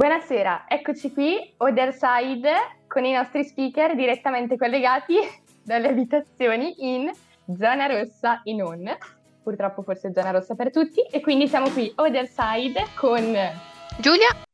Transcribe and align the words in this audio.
Buonasera, 0.00 0.64
eccoci 0.66 1.12
qui, 1.12 1.52
Other 1.58 1.92
Side, 1.92 2.50
con 2.86 3.04
i 3.04 3.12
nostri 3.12 3.44
speaker 3.44 3.94
direttamente 3.94 4.56
collegati 4.56 5.16
dalle 5.62 5.88
abitazioni 5.88 6.74
in 6.78 7.10
zona 7.58 7.84
rossa 7.84 8.40
e 8.42 8.54
non. 8.54 8.90
Purtroppo 9.42 9.82
forse 9.82 10.10
zona 10.14 10.30
rossa 10.30 10.54
per 10.54 10.70
tutti. 10.70 11.02
E 11.02 11.20
quindi 11.20 11.48
siamo 11.48 11.68
qui, 11.68 11.92
Other 11.96 12.26
Side, 12.26 12.86
con 12.94 13.20
Giulia 13.98 14.49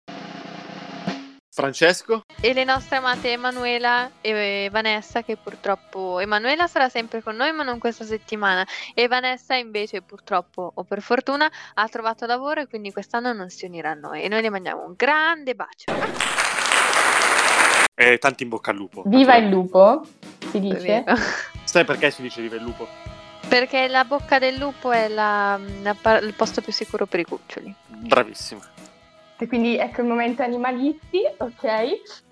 Francesco 1.57 2.21
e 2.39 2.53
le 2.53 2.65
nostre 2.65 2.99
amate 2.99 3.33
Emanuela 3.33 4.11
e 4.21 4.69
Vanessa 4.71 5.23
che 5.23 5.39
purtroppo 5.39 6.21
Emanuela 6.21 6.67
sarà 6.67 6.91
sempre 6.91 7.23
con 7.23 7.35
noi 7.35 7.51
ma 7.53 7.63
non 7.63 7.79
questa 7.79 8.05
settimana 8.05 8.67
e 8.93 9.09
Vanessa 9.09 9.55
invece 9.55 10.03
purtroppo 10.03 10.71
o 10.75 10.85
per 10.85 11.01
fortuna 11.01 11.51
ha 11.73 11.89
trovato 11.89 12.27
lavoro 12.27 12.61
e 12.61 12.67
quindi 12.67 12.93
quest'anno 12.93 13.33
non 13.33 13.49
si 13.49 13.65
unirà 13.65 13.93
a 13.93 13.95
noi 13.95 14.21
e 14.21 14.29
noi 14.29 14.43
le 14.43 14.51
mandiamo 14.51 14.85
un 14.85 14.93
grande 14.95 15.55
bacio. 15.55 15.95
E 17.95 18.19
tanti 18.19 18.43
in 18.43 18.51
bocca 18.51 18.73
al 18.73 18.77
lupo. 18.77 19.03
Viva 19.07 19.37
il 19.37 19.49
lupo, 19.49 20.03
si 20.51 20.61
dice. 20.61 21.05
Sai 21.65 21.87
perché 21.87 22.11
si 22.11 22.21
dice 22.21 22.43
viva 22.43 22.57
il 22.57 22.63
lupo? 22.63 22.87
Perché 23.49 23.89
la 23.89 24.05
bocca 24.05 24.39
del 24.39 24.57
lupo 24.57 24.93
è 24.93 25.09
la, 25.09 25.59
la, 25.81 26.19
il 26.19 26.35
posto 26.35 26.61
più 26.61 26.75
sicuro 26.75 27.07
per 27.07 27.21
i 27.21 27.25
cuccioli. 27.25 27.75
Bravissima. 27.87 28.61
E 29.39 29.47
quindi 29.47 29.77
ecco 29.77 30.01
il 30.01 30.07
momento 30.07 30.43
animalisti, 30.43 31.21
ok? 31.37 31.65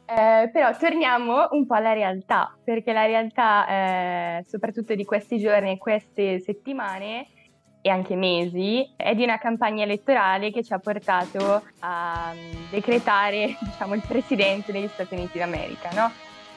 Eh, 0.06 0.50
però 0.52 0.76
torniamo 0.76 1.48
un 1.50 1.66
po' 1.66 1.74
alla 1.74 1.92
realtà, 1.92 2.54
perché 2.62 2.92
la 2.92 3.06
realtà, 3.06 3.66
eh, 3.66 4.44
soprattutto 4.46 4.94
di 4.94 5.04
questi 5.04 5.38
giorni 5.38 5.72
e 5.72 5.78
queste 5.78 6.40
settimane 6.40 7.26
e 7.80 7.90
anche 7.90 8.16
mesi, 8.16 8.90
è 8.96 9.14
di 9.14 9.22
una 9.22 9.38
campagna 9.38 9.84
elettorale 9.84 10.50
che 10.50 10.62
ci 10.62 10.72
ha 10.72 10.78
portato 10.78 11.62
a 11.80 12.32
um, 12.32 12.68
decretare 12.70 13.56
diciamo, 13.60 13.94
il 13.94 14.02
presidente 14.06 14.72
degli 14.72 14.88
Stati 14.88 15.14
Uniti 15.14 15.38
d'America, 15.38 15.90
no? 15.92 16.10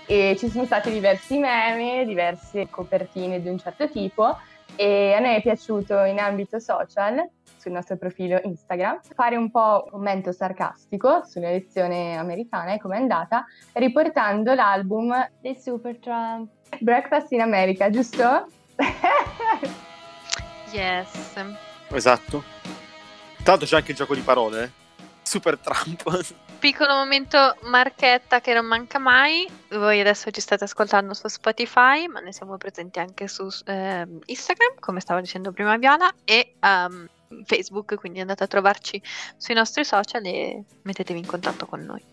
E 0.06 0.38
ci 0.38 0.48
sono 0.48 0.64
stati 0.64 0.90
diversi 0.90 1.38
meme, 1.38 2.06
diverse 2.06 2.70
copertine 2.70 3.42
di 3.42 3.50
un 3.50 3.58
certo 3.58 3.90
tipo 3.90 4.38
e 4.78 5.14
a 5.14 5.20
noi 5.20 5.36
è 5.36 5.42
piaciuto 5.42 6.04
in 6.04 6.20
ambito 6.20 6.60
social 6.60 7.30
sul 7.58 7.72
nostro 7.72 7.98
profilo 7.98 8.40
Instagram, 8.44 9.00
fare 9.16 9.36
un 9.36 9.52
po' 9.52 9.84
un 9.86 9.92
commento 9.92 10.32
sarcastico 10.32 11.24
sull'elezione 11.26 12.18
americana 12.18 12.74
e 12.74 12.80
come 12.80 12.98
è 12.98 13.00
andata, 13.00 13.46
riportando 13.74 14.54
l'album 14.54 15.14
dei 15.42 15.56
Super 15.56 15.98
Trump, 15.98 16.50
Breakfast 16.80 17.32
in 17.32 17.42
America, 17.42 17.90
giusto? 17.90 18.48
yes. 20.72 21.34
Esatto. 21.90 22.44
Tanto 23.44 23.66
c'è 23.66 23.78
anche 23.78 23.92
il 23.92 23.98
gioco 23.98 24.14
di 24.14 24.22
parole, 24.22 24.64
eh? 24.64 24.72
Super 25.22 25.58
Trump. 25.58 26.04
Piccolo 26.60 26.96
momento 26.96 27.56
marchetta 27.64 28.42
che 28.42 28.54
non 28.54 28.66
manca 28.66 28.98
mai. 28.98 29.48
Voi 29.70 30.00
adesso 30.00 30.32
ci 30.32 30.42
state 30.42 30.64
ascoltando 30.64 31.14
su 31.14 31.28
Spotify, 31.28 32.08
ma 32.08 32.20
ne 32.20 32.34
siamo 32.34 32.58
presenti 32.58 33.00
anche 33.00 33.28
su 33.28 33.48
eh, 33.66 34.08
Instagram, 34.26 34.80
come 34.80 35.00
stavo 35.00 35.20
dicendo 35.20 35.52
prima 35.52 35.78
Viola, 35.78 36.12
e 36.24 36.56
um, 36.62 37.08
Facebook, 37.44 37.96
quindi 37.96 38.20
andate 38.20 38.44
a 38.44 38.48
trovarci 38.48 39.02
sui 39.38 39.54
nostri 39.54 39.84
social 39.84 40.26
e 40.26 40.64
mettetevi 40.84 41.20
in 41.20 41.26
contatto 41.26 41.66
con 41.66 41.82
noi. 41.82 42.04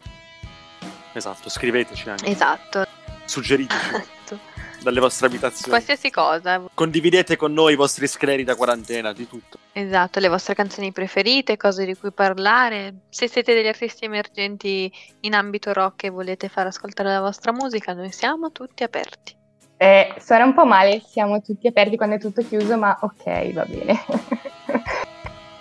Esatto, 1.13 1.49
scriveteci 1.49 2.09
anche. 2.09 2.27
Esatto. 2.27 2.87
Suggeriteci. 3.25 4.13
Esatto. 4.25 4.63
Dalle 4.83 5.01
vostre 5.01 5.27
abitazioni. 5.27 5.69
Qualsiasi 5.69 6.11
cosa. 6.11 6.63
Condividete 6.73 7.37
con 7.37 7.53
noi 7.53 7.75
i 7.75 7.77
vostri 7.77 8.07
scleri 8.07 8.45
da 8.45 8.55
quarantena, 8.55 9.13
di 9.13 9.29
tutto. 9.29 9.59
Esatto, 9.73 10.19
le 10.19 10.29
vostre 10.29 10.55
canzoni 10.55 10.93
preferite, 10.93 11.57
cose 11.57 11.85
di 11.85 11.95
cui 11.95 12.11
parlare. 12.11 12.95
Se 13.11 13.29
siete 13.29 13.55
degli 13.55 13.67
artisti 13.67 14.05
emergenti 14.05 14.91
in 15.21 15.35
ambito 15.35 15.73
rock 15.73 16.05
e 16.05 16.11
volete 16.11 16.49
far 16.49 16.67
ascoltare 16.67 17.11
la 17.11 17.21
vostra 17.21 17.53
musica, 17.53 17.93
noi 17.93 18.13
siamo 18.13 18.51
tutti 18.53 18.83
aperti. 18.83 19.37
Eh, 19.77 20.15
suona 20.19 20.45
un 20.45 20.55
po' 20.55 20.65
male, 20.65 21.03
siamo 21.07 21.41
tutti 21.43 21.67
aperti 21.67 21.97
quando 21.97 22.17
è 22.17 22.19
tutto 22.19 22.43
chiuso, 22.43 22.77
ma 22.77 22.97
ok, 23.01 23.53
va 23.53 23.65
bene. 23.65 24.05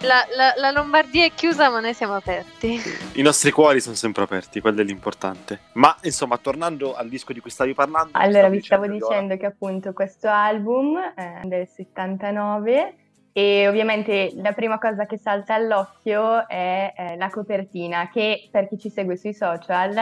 La, 0.03 0.25
la, 0.35 0.53
la, 0.57 0.71
Lombardia 0.71 1.23
è 1.23 1.31
chiusa, 1.33 1.69
ma 1.69 1.79
noi 1.79 1.93
siamo 1.93 2.15
aperti. 2.15 2.77
I 3.13 3.21
nostri 3.21 3.51
cuori 3.51 3.79
sono 3.79 3.95
sempre 3.95 4.23
aperti, 4.23 4.59
quello 4.59 4.81
è 4.81 4.83
l'importante. 4.83 5.59
Ma 5.73 5.95
insomma, 6.01 6.37
tornando 6.37 6.93
al 6.93 7.07
disco 7.07 7.31
di 7.31 7.39
cui 7.39 7.49
stavi 7.49 7.73
parlando. 7.73 8.09
Allora, 8.11 8.49
vi 8.49 8.61
stavo 8.61 8.85
dicendo 8.85 9.37
che 9.37 9.45
appunto 9.45 9.93
questo 9.93 10.27
album 10.27 10.99
è 11.15 11.39
del 11.45 11.69
79 11.73 12.95
e 13.31 13.67
ovviamente 13.69 14.33
la 14.35 14.51
prima 14.51 14.77
cosa 14.77 15.05
che 15.05 15.17
salta 15.17 15.53
all'occhio 15.53 16.49
è 16.49 16.93
eh, 16.95 17.17
la 17.17 17.29
copertina 17.29 18.09
che 18.11 18.49
per 18.51 18.67
chi 18.67 18.77
ci 18.77 18.89
segue 18.89 19.15
sui 19.15 19.33
social 19.33 19.95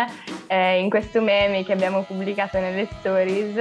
eh, 0.47 0.79
in 0.79 0.89
questo 0.89 1.21
meme 1.21 1.63
che 1.63 1.71
abbiamo 1.71 2.03
pubblicato 2.03 2.59
nelle 2.59 2.89
stories 2.99 3.57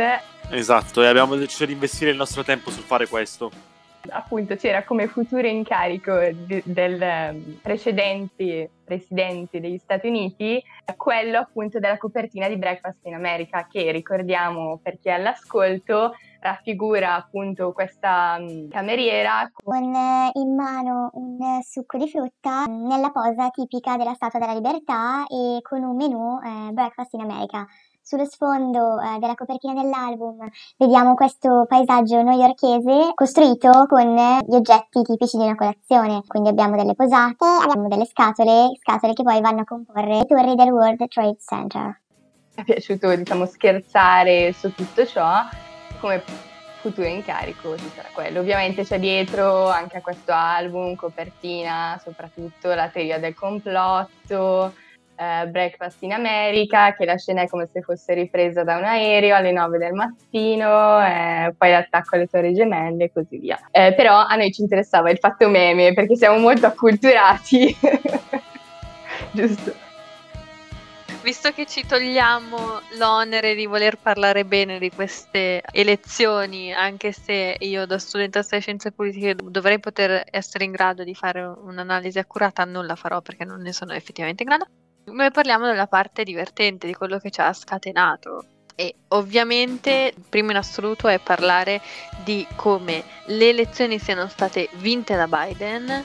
esatto 0.50 1.02
e 1.02 1.06
abbiamo 1.06 1.36
deciso 1.36 1.66
di 1.66 1.72
investire 1.74 2.10
il 2.10 2.16
nostro 2.16 2.42
tempo 2.42 2.72
sul 2.72 2.82
fare 2.82 3.06
questo 3.06 3.68
appunto 4.09 4.56
c'era 4.56 4.84
come 4.84 5.06
futuro 5.06 5.47
incarico 5.47 6.19
di, 6.33 6.62
del 6.65 7.00
ehm, 7.00 7.59
precedente 7.62 8.71
presidente 8.91 9.61
degli 9.61 9.78
Stati 9.78 10.09
Uniti 10.09 10.61
quello 10.97 11.38
appunto 11.38 11.78
della 11.78 11.97
copertina 11.97 12.49
di 12.49 12.56
Breakfast 12.56 12.99
in 13.05 13.15
America 13.15 13.69
che 13.71 13.93
ricordiamo 13.93 14.81
per 14.83 14.99
chi 14.99 15.09
è 15.09 15.12
all'ascolto 15.12 16.15
raffigura 16.41 17.15
appunto 17.15 17.72
questa 17.72 18.38
mm, 18.41 18.69
cameriera 18.69 19.49
con 19.62 19.94
eh, 19.94 20.31
in 20.32 20.55
mano 20.56 21.11
un 21.12 21.61
succo 21.62 21.99
di 21.99 22.09
frutta 22.09 22.65
nella 22.65 23.11
posa 23.11 23.50
tipica 23.50 23.97
della 23.97 24.15
Statua 24.15 24.41
della 24.41 24.55
Libertà 24.55 25.25
e 25.27 25.61
con 25.62 25.84
un 25.84 25.94
menù 25.94 26.38
eh, 26.43 26.72
Breakfast 26.72 27.12
in 27.15 27.21
America 27.21 27.67
sullo 28.03 28.25
sfondo 28.25 28.99
eh, 29.00 29.19
della 29.19 29.34
copertina 29.34 29.75
dell'album 29.75 30.49
vediamo 30.77 31.15
questo 31.15 31.66
paesaggio 31.69 32.22
newyorkese 32.22 33.12
costruito 33.15 33.87
con 33.88 34.15
gli 34.47 34.55
oggetti 34.55 35.03
tipici 35.03 35.37
di 35.37 35.44
una 35.44 35.55
colazione. 35.55 36.22
Quindi 36.27 36.49
abbiamo 36.49 36.77
delle 36.77 36.94
posate, 36.94 37.44
abbiamo 37.62 37.88
delle 37.88 38.06
scatole, 38.06 38.71
scatole 38.81 39.12
che 39.12 39.22
poi 39.22 39.41
vanno 39.41 39.61
a 39.61 39.65
comporre 39.65 40.19
le 40.19 40.25
torri 40.27 40.55
del 40.55 40.71
World 40.71 41.06
Trade 41.09 41.38
Center. 41.38 42.00
Mi 42.56 42.62
è 42.62 42.65
piaciuto 42.65 43.15
diciamo 43.15 43.47
scherzare 43.47 44.53
su 44.53 44.75
tutto 44.75 45.06
ciò 45.06 45.32
come 46.00 46.22
futuro 46.81 47.06
incarico 47.06 47.77
ci 47.77 47.91
sarà 47.94 48.09
quello. 48.12 48.41
Ovviamente 48.41 48.84
c'è 48.84 48.99
dietro 48.99 49.69
anche 49.69 49.99
a 49.99 50.00
questo 50.00 50.32
album, 50.32 50.94
copertina, 50.97 52.00
soprattutto 52.03 52.75
la 52.75 52.88
teoria 52.88 53.19
del 53.19 53.34
complotto, 53.34 54.72
eh, 55.20 55.47
Breakfast 55.48 56.03
in 56.03 56.12
America, 56.12 56.94
che 56.94 57.04
la 57.04 57.19
scena 57.19 57.42
è 57.42 57.48
come 57.48 57.69
se 57.70 57.82
fosse 57.82 58.14
ripresa 58.14 58.64
da 58.64 58.78
un 58.78 58.84
aereo 58.84 59.36
alle 59.36 59.53
9 59.53 59.76
del 59.76 59.92
mattino, 59.92 61.04
eh, 61.04 61.54
poi 61.56 61.70
l'attacco 61.70 62.16
alle 62.16 62.26
torri 62.26 62.54
gemelle 62.54 63.04
e 63.04 63.12
così 63.12 63.36
via. 63.36 63.58
Eh, 63.70 63.92
però 63.94 64.16
a 64.16 64.34
noi 64.36 64.50
ci 64.50 64.62
interessava 64.62 65.10
il 65.10 65.19
fatto 65.19 65.48
meme 65.48 65.92
perché 65.92 66.16
siamo 66.16 66.38
molto 66.38 66.66
acculturati, 66.66 67.76
giusto? 69.32 69.88
Visto 71.22 71.50
che 71.50 71.66
ci 71.66 71.84
togliamo 71.87 72.81
l'onere 72.97 73.54
di 73.54 73.66
voler 73.66 73.98
parlare 73.98 74.47
bene 74.47 74.78
di 74.78 74.91
queste 74.91 75.60
elezioni, 75.70 76.72
anche 76.72 77.12
se 77.12 77.56
io 77.58 77.84
da 77.84 77.98
studentessa 77.98 78.56
di 78.56 78.62
scienze 78.62 78.91
politiche 78.91 79.37
dovrei 79.37 79.78
poter 79.81 80.25
essere 80.31 80.64
in 80.64 80.70
grado 80.70 81.04
di 81.04 81.14
fare 81.14 81.42
un'analisi 81.42 82.19
accurata, 82.19 82.64
non 82.64 82.87
la 82.87 82.97
farò 82.97 83.20
perché 83.20 83.44
non 83.44 83.60
ne 83.60 83.75
sono 83.75 83.92
effettivamente 83.92 84.44
in 84.44 84.48
grado. 84.48 84.79
Noi 85.05 85.31
parliamo 85.31 85.66
della 85.66 85.87
parte 85.87 86.22
divertente, 86.22 86.87
di 86.87 86.94
quello 86.94 87.19
che 87.19 87.31
ci 87.31 87.41
ha 87.41 87.53
scatenato. 87.53 88.44
E 88.75 88.94
ovviamente, 89.09 90.15
primo 90.28 90.50
in 90.50 90.56
assoluto, 90.56 91.09
è 91.09 91.19
parlare 91.19 91.81
di 92.25 92.47
come 92.56 93.05
le 93.27 93.49
elezioni 93.50 93.99
siano 93.99 94.28
state 94.28 94.69
vinte 94.75 95.16
da 95.16 95.27
Biden. 95.27 96.05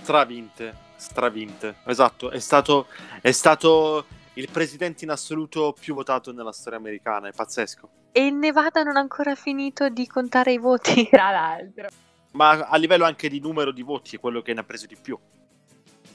Stravinte, 0.00 0.74
stravinte. 0.96 1.76
Esatto, 1.84 2.30
è 2.30 2.38
stato, 2.38 2.86
è 3.20 3.32
stato 3.32 4.06
il 4.34 4.48
presidente 4.50 5.04
in 5.04 5.10
assoluto 5.10 5.74
più 5.78 5.94
votato 5.94 6.32
nella 6.32 6.52
storia 6.52 6.78
americana, 6.78 7.28
è 7.28 7.32
pazzesco. 7.32 7.88
E 8.12 8.26
in 8.26 8.38
Nevada 8.38 8.82
non 8.82 8.96
ha 8.96 9.00
ancora 9.00 9.34
finito 9.34 9.88
di 9.88 10.06
contare 10.06 10.52
i 10.52 10.58
voti. 10.58 11.08
Tra 11.10 11.30
l'altro. 11.30 11.88
Ma 12.32 12.50
a 12.50 12.76
livello 12.76 13.04
anche 13.04 13.28
di 13.28 13.40
numero 13.40 13.72
di 13.72 13.82
voti 13.82 14.16
è 14.16 14.20
quello 14.20 14.42
che 14.42 14.52
ne 14.52 14.60
ha 14.60 14.64
preso 14.64 14.86
di 14.86 14.96
più. 15.00 15.18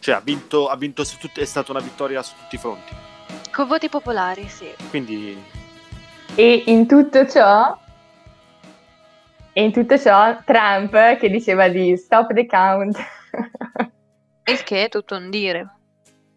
Cioè, 0.02 0.16
ha 0.16 0.20
vinto, 0.20 0.68
ha 0.68 0.76
vinto 0.76 1.04
su 1.04 1.20
tutti, 1.20 1.42
è 1.42 1.46
stata 1.46 1.72
una 1.72 1.80
vittoria 1.80 2.24
su 2.24 2.34
tutti 2.36 2.56
i 2.56 2.58
fronti. 2.58 2.92
Con 3.52 3.68
voti 3.68 3.88
popolari, 3.88 4.48
sì. 4.50 4.68
Quindi... 4.90 5.40
E 6.34 6.64
in 6.66 6.88
tutto 6.88 7.28
ciò... 7.28 7.78
E 9.54 9.64
in 9.64 9.72
tutto 9.72 10.00
ciò 10.00 10.42
Trump 10.44 11.18
che 11.18 11.30
diceva 11.30 11.68
di 11.68 11.96
stop 11.98 12.34
the 12.34 12.48
count. 12.48 12.98
Il 14.46 14.64
che 14.64 14.86
è 14.86 14.90
tutto 14.90 15.16
un 15.16 15.30
dire. 15.30 15.76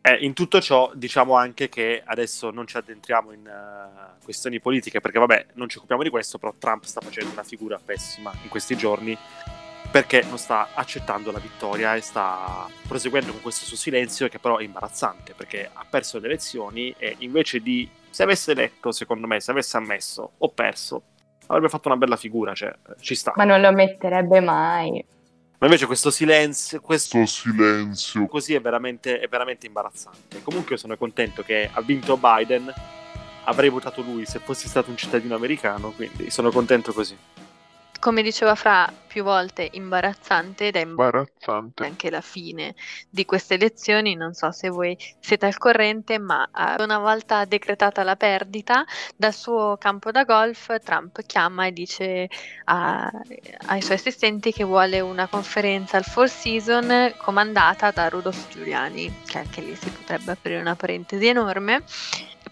Eh, 0.02 0.18
in 0.20 0.34
tutto 0.34 0.60
ciò 0.60 0.90
diciamo 0.92 1.34
anche 1.34 1.70
che 1.70 2.02
adesso 2.04 2.50
non 2.50 2.66
ci 2.66 2.76
addentriamo 2.76 3.32
in 3.32 3.46
uh, 3.46 4.22
questioni 4.22 4.60
politiche 4.60 5.00
perché 5.00 5.18
vabbè 5.18 5.46
non 5.54 5.70
ci 5.70 5.78
occupiamo 5.78 6.02
di 6.02 6.10
questo, 6.10 6.36
però 6.36 6.52
Trump 6.58 6.84
sta 6.84 7.00
facendo 7.00 7.32
una 7.32 7.44
figura 7.44 7.80
pessima 7.82 8.30
in 8.42 8.50
questi 8.50 8.76
giorni 8.76 9.16
perché 9.94 10.24
non 10.28 10.38
sta 10.38 10.70
accettando 10.74 11.30
la 11.30 11.38
vittoria 11.38 11.94
e 11.94 12.00
sta 12.00 12.66
proseguendo 12.88 13.30
con 13.30 13.40
questo 13.40 13.64
suo 13.64 13.76
silenzio 13.76 14.26
che 14.26 14.40
però 14.40 14.56
è 14.56 14.64
imbarazzante 14.64 15.34
perché 15.34 15.70
ha 15.72 15.86
perso 15.88 16.18
le 16.18 16.26
elezioni 16.26 16.92
e 16.98 17.14
invece 17.18 17.60
di 17.60 17.88
se 18.10 18.24
avesse 18.24 18.50
eletto 18.50 18.90
secondo 18.90 19.28
me 19.28 19.38
se 19.38 19.52
avesse 19.52 19.76
ammesso 19.76 20.32
ho 20.36 20.48
perso 20.48 21.02
avrebbe 21.46 21.68
fatto 21.68 21.86
una 21.86 21.96
bella 21.96 22.16
figura 22.16 22.54
cioè 22.54 22.74
ci 22.98 23.14
sta 23.14 23.34
Ma 23.36 23.44
non 23.44 23.60
lo 23.60 23.70
metterebbe 23.70 24.40
mai. 24.40 24.90
ma 25.58 25.66
invece 25.66 25.86
questo 25.86 26.10
silenzio 26.10 26.80
questo 26.80 27.18
Questo 27.18 27.48
silenzio. 27.50 28.26
così 28.26 28.54
è 28.54 28.60
veramente, 28.60 29.20
è 29.20 29.28
veramente 29.28 29.68
imbarazzante 29.68 30.42
comunque 30.42 30.76
sono 30.76 30.96
contento 30.96 31.44
che 31.44 31.70
ha 31.72 31.80
vinto 31.82 32.16
Biden 32.16 32.68
avrei 33.44 33.68
votato 33.68 34.02
lui 34.02 34.26
se 34.26 34.40
fossi 34.40 34.66
stato 34.66 34.90
un 34.90 34.96
cittadino 34.96 35.36
americano 35.36 35.92
quindi 35.92 36.30
sono 36.30 36.50
contento 36.50 36.92
così 36.92 37.16
Come 38.04 38.20
diceva 38.20 38.54
Fra 38.54 38.92
più 39.06 39.22
volte, 39.22 39.66
imbarazzante 39.72 40.66
ed 40.66 40.76
è 40.76 40.80
Imbarazzante. 40.80 41.84
anche 41.86 42.10
la 42.10 42.20
fine 42.20 42.74
di 43.08 43.24
queste 43.24 43.54
elezioni. 43.54 44.14
Non 44.14 44.34
so 44.34 44.52
se 44.52 44.68
voi 44.68 44.94
siete 45.20 45.46
al 45.46 45.56
corrente, 45.56 46.18
ma 46.18 46.44
eh, 46.54 46.82
una 46.82 46.98
volta 46.98 47.46
decretata 47.46 48.02
la 48.02 48.14
perdita 48.16 48.84
dal 49.16 49.32
suo 49.32 49.78
campo 49.78 50.10
da 50.10 50.24
golf, 50.24 50.78
Trump 50.82 51.22
chiama 51.24 51.64
e 51.64 51.72
dice 51.72 52.28
a- 52.64 53.10
ai 53.68 53.80
suoi 53.80 53.96
assistenti 53.96 54.52
che 54.52 54.64
vuole 54.64 55.00
una 55.00 55.26
conferenza 55.26 55.96
al 55.96 56.04
Four 56.04 56.28
Seasons 56.28 57.14
comandata 57.16 57.90
da 57.90 58.10
Rudolph 58.10 58.48
Giuliani, 58.50 59.22
che 59.24 59.38
anche 59.38 59.62
lì 59.62 59.74
si 59.76 59.88
potrebbe 59.88 60.32
aprire 60.32 60.60
una 60.60 60.76
parentesi 60.76 61.26
enorme. 61.26 61.82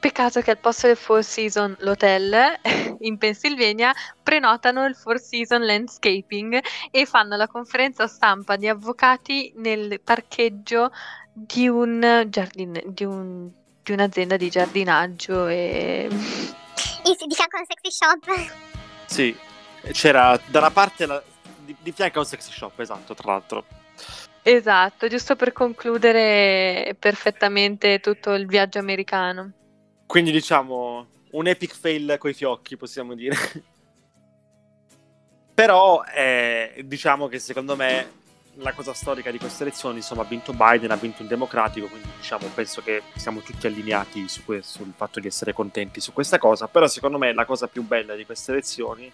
Peccato 0.03 0.41
che 0.41 0.51
al 0.51 0.59
posto 0.59 0.89
del 0.89 0.97
Four 0.97 1.23
Seasons 1.23 1.77
l'hotel 1.79 2.59
in 3.03 3.19
Pennsylvania 3.19 3.93
prenotano 4.21 4.85
il 4.85 4.97
Four 4.97 5.21
Seasons 5.21 5.65
Landscaping 5.65 6.61
e 6.91 7.07
fanno 7.07 7.37
la 7.37 7.47
conferenza 7.47 8.09
stampa 8.09 8.57
di 8.57 8.67
avvocati 8.67 9.53
nel 9.59 10.01
parcheggio 10.03 10.91
di 11.33 11.69
un 11.69 12.25
giardin- 12.29 12.83
di, 12.85 13.05
un- 13.05 13.49
di 13.81 13.93
un'azienda 13.93 14.37
di 14.37 14.51
giardinaggio 14.51 15.47
e 15.47 16.09
E 17.05 17.17
di 17.27 17.35
fianco 17.35 17.57
a 17.57 17.61
un 17.61 17.67
sexy 17.67 17.91
shop. 17.91 18.53
Sì, 19.07 19.37
c'era 19.93 20.41
da 20.47 20.59
una 20.59 20.71
parte 20.73 21.07
la- 21.07 21.23
di, 21.59 21.77
di 21.81 21.93
fianco 21.93 22.19
a 22.19 22.23
un 22.23 22.27
sexy 22.27 22.51
shop, 22.51 22.77
esatto, 22.81 23.15
tra 23.15 23.31
l'altro. 23.33 23.65
esatto, 24.43 25.07
giusto 25.07 25.37
per 25.37 25.53
concludere 25.53 26.97
perfettamente 26.99 28.01
tutto 28.01 28.33
il 28.33 28.47
viaggio 28.47 28.81
americano. 28.81 29.53
Quindi 30.13 30.31
diciamo 30.31 31.07
un 31.31 31.47
epic 31.47 31.75
fail 31.75 32.17
coi 32.19 32.35
fiocchi, 32.35 32.77
possiamo 32.77 33.15
dire. 33.15 33.35
Però 35.55 36.05
eh, 36.05 36.83
diciamo 36.85 37.29
che 37.29 37.39
secondo 37.39 37.77
me 37.77 38.11
la 38.57 38.75
cosa 38.75 38.93
storica 38.93 39.31
di 39.31 39.39
queste 39.39 39.63
elezioni, 39.63 39.97
insomma, 39.97 40.21
ha 40.21 40.27
vinto 40.27 40.53
Biden, 40.53 40.91
ha 40.91 40.97
vinto 40.97 41.23
un 41.23 41.29
democratico, 41.29 41.87
quindi 41.87 42.09
diciamo 42.15 42.47
penso 42.49 42.83
che 42.83 43.01
siamo 43.17 43.41
tutti 43.41 43.67
allineati 43.67 44.29
su 44.29 44.45
questo, 44.45 44.83
sul 44.83 44.93
fatto 44.95 45.19
di 45.19 45.29
essere 45.29 45.55
contenti 45.55 45.99
su 46.03 46.13
questa 46.13 46.37
cosa. 46.37 46.69
Però 46.69 46.87
secondo 46.89 47.17
me 47.17 47.33
la 47.33 47.47
cosa 47.47 47.67
più 47.67 47.83
bella 47.83 48.15
di 48.15 48.27
queste 48.27 48.53
elezioni 48.53 49.11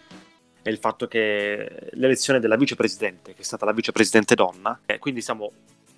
è 0.61 0.69
il 0.69 0.79
fatto 0.79 1.07
che 1.07 1.91
l'elezione 1.93 2.41
della 2.41 2.57
vicepresidente, 2.57 3.35
che 3.35 3.43
è 3.43 3.45
stata 3.45 3.65
la 3.65 3.73
vicepresidente 3.73 4.35
donna, 4.35 4.81
e 4.85 4.99
quindi 4.99 5.21
siamo 5.21 5.53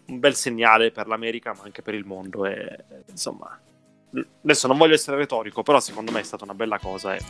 un 0.09 0.19
bel 0.19 0.35
segnale 0.35 0.91
per 0.91 1.07
l'America, 1.07 1.55
ma 1.57 1.63
anche 1.63 1.81
per 1.81 1.95
il 1.95 2.05
mondo. 2.05 2.45
E 2.45 2.85
insomma, 3.09 3.59
adesso 4.43 4.67
non 4.67 4.77
voglio 4.77 4.95
essere 4.95 5.17
retorico, 5.17 5.63
però 5.63 5.81
secondo 5.81 6.11
me 6.13 6.21
è 6.21 6.25
stata 6.25 6.45
una 6.45 6.55
bella 6.55 6.79
cosa 6.79 7.15
e 7.15 7.21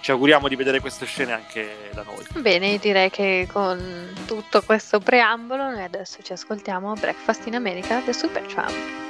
ci 0.00 0.10
auguriamo 0.10 0.48
di 0.48 0.56
vedere 0.56 0.80
queste 0.80 1.06
scene 1.06 1.32
anche 1.32 1.90
da 1.92 2.02
noi. 2.02 2.24
Bene, 2.40 2.78
direi 2.78 3.10
che 3.10 3.48
con 3.50 4.12
tutto 4.26 4.62
questo 4.62 5.00
preambolo 5.00 5.64
noi 5.64 5.82
adesso 5.82 6.22
ci 6.22 6.32
ascoltiamo 6.32 6.92
Breakfast 6.94 7.46
in 7.46 7.54
America 7.54 8.00
del 8.00 8.14
Supertramp. 8.14 9.07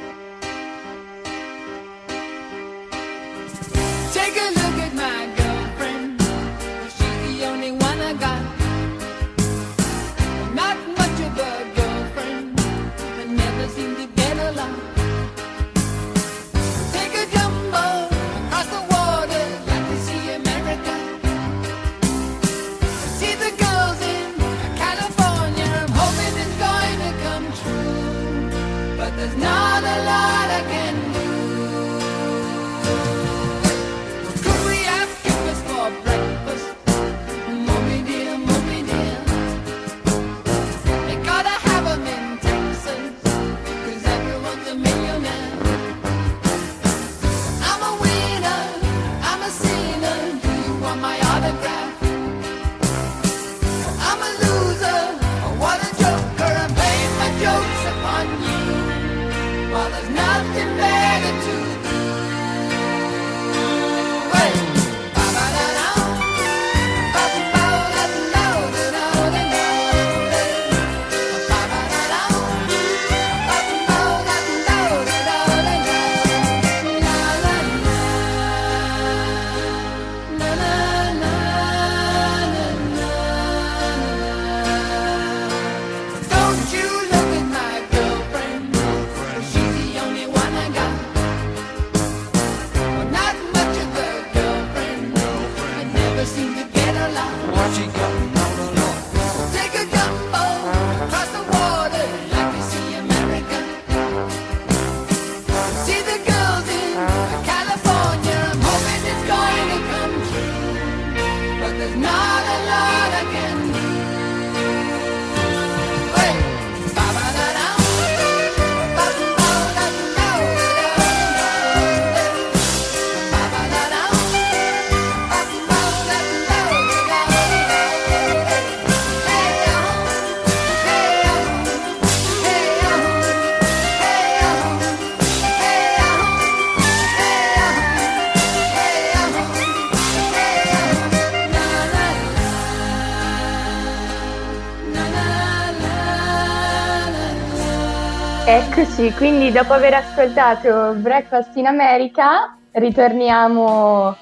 Eccoci, 148.78 149.10
quindi 149.14 149.50
dopo 149.50 149.72
aver 149.72 149.92
ascoltato 149.92 150.94
Breakfast 150.94 151.56
in 151.56 151.66
America, 151.66 152.56
ritorniamo 152.70 154.16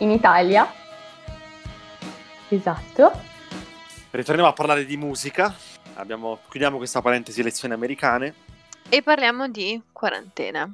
in 0.00 0.10
Italia. 0.10 0.70
Esatto. 2.46 3.10
Ritorniamo 4.10 4.50
a 4.50 4.52
parlare 4.52 4.84
di 4.84 4.98
musica. 4.98 5.54
Abbiamo- 5.94 6.40
chiudiamo 6.50 6.76
questa 6.76 7.00
parentesi 7.00 7.40
elezioni 7.40 7.72
americane. 7.72 8.34
E 8.90 9.00
parliamo 9.00 9.48
di 9.48 9.82
quarantena. 9.90 10.70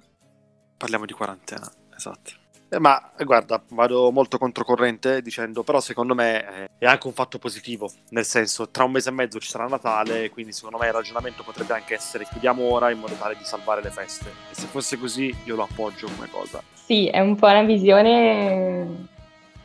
Parliamo 0.76 1.06
di 1.06 1.12
quarantena, 1.12 1.70
esatto. 1.96 2.32
Eh, 2.70 2.78
Ma 2.78 3.10
guarda, 3.24 3.62
vado 3.70 4.10
molto 4.10 4.36
controcorrente 4.36 5.22
dicendo, 5.22 5.62
però 5.62 5.80
secondo 5.80 6.14
me 6.14 6.64
eh, 6.64 6.70
è 6.78 6.86
anche 6.86 7.06
un 7.06 7.14
fatto 7.14 7.38
positivo, 7.38 7.90
nel 8.10 8.24
senso 8.26 8.68
tra 8.68 8.84
un 8.84 8.92
mese 8.92 9.08
e 9.08 9.12
mezzo 9.12 9.40
ci 9.40 9.48
sarà 9.48 9.66
Natale, 9.66 10.28
quindi 10.28 10.52
secondo 10.52 10.76
me 10.76 10.86
il 10.86 10.92
ragionamento 10.92 11.42
potrebbe 11.42 11.72
anche 11.72 11.94
essere 11.94 12.24
chiudiamo 12.24 12.62
ora 12.62 12.90
in 12.90 12.98
modo 12.98 13.14
tale 13.14 13.36
di 13.36 13.44
salvare 13.44 13.82
le 13.82 13.90
feste. 13.90 14.28
E 14.50 14.54
se 14.54 14.66
fosse 14.66 14.98
così 14.98 15.34
io 15.44 15.56
lo 15.56 15.62
appoggio 15.62 16.08
come 16.14 16.28
cosa. 16.30 16.62
Sì, 16.74 17.08
è 17.08 17.20
un 17.20 17.36
po' 17.36 17.46
una 17.46 17.62
visione. 17.62 19.06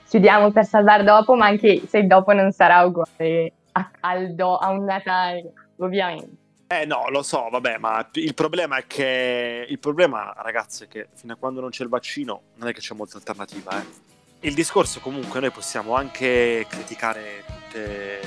Chiudiamo 0.07 0.51
per 0.51 0.65
salvare 0.65 1.03
dopo, 1.03 1.36
ma 1.36 1.48
anche 1.48 1.81
se 1.88 2.05
dopo 2.05 2.33
non 2.33 2.51
sarà 2.51 2.83
uguale 2.83 3.53
a, 3.74 3.89
al 4.01 4.36
a 4.38 4.69
un 4.69 4.83
Natale, 4.86 5.51
ovviamente. 5.77 6.43
Eh 6.82 6.86
no, 6.86 7.08
lo 7.10 7.22
so, 7.22 7.50
vabbè, 7.50 7.77
ma 7.77 8.10
il 8.13 8.34
problema 8.34 8.77
è 8.77 8.88
che 8.88 9.65
il 9.70 9.80
problema, 9.80 10.34
ragazzi, 10.38 10.86
è 10.86 10.88
che 10.88 11.10
fino 11.13 11.34
a 11.34 11.36
quando 11.36 11.62
non 11.62 11.70
c'è 11.70 11.84
il 11.84 11.89
vaccino 11.89 12.42
non 12.56 12.68
è 12.68 12.74
che 12.74 12.80
c'è 12.80 12.96
molta 12.96 13.18
alternativa, 13.18 13.80
eh. 13.80 14.12
Il 14.39 14.56
discorso 14.56 15.00
comunque 15.00 15.39
noi 15.39 15.51
possiamo 15.51 15.96
anche 15.96 16.65
criticare 16.68 17.46
tutte 17.46 18.20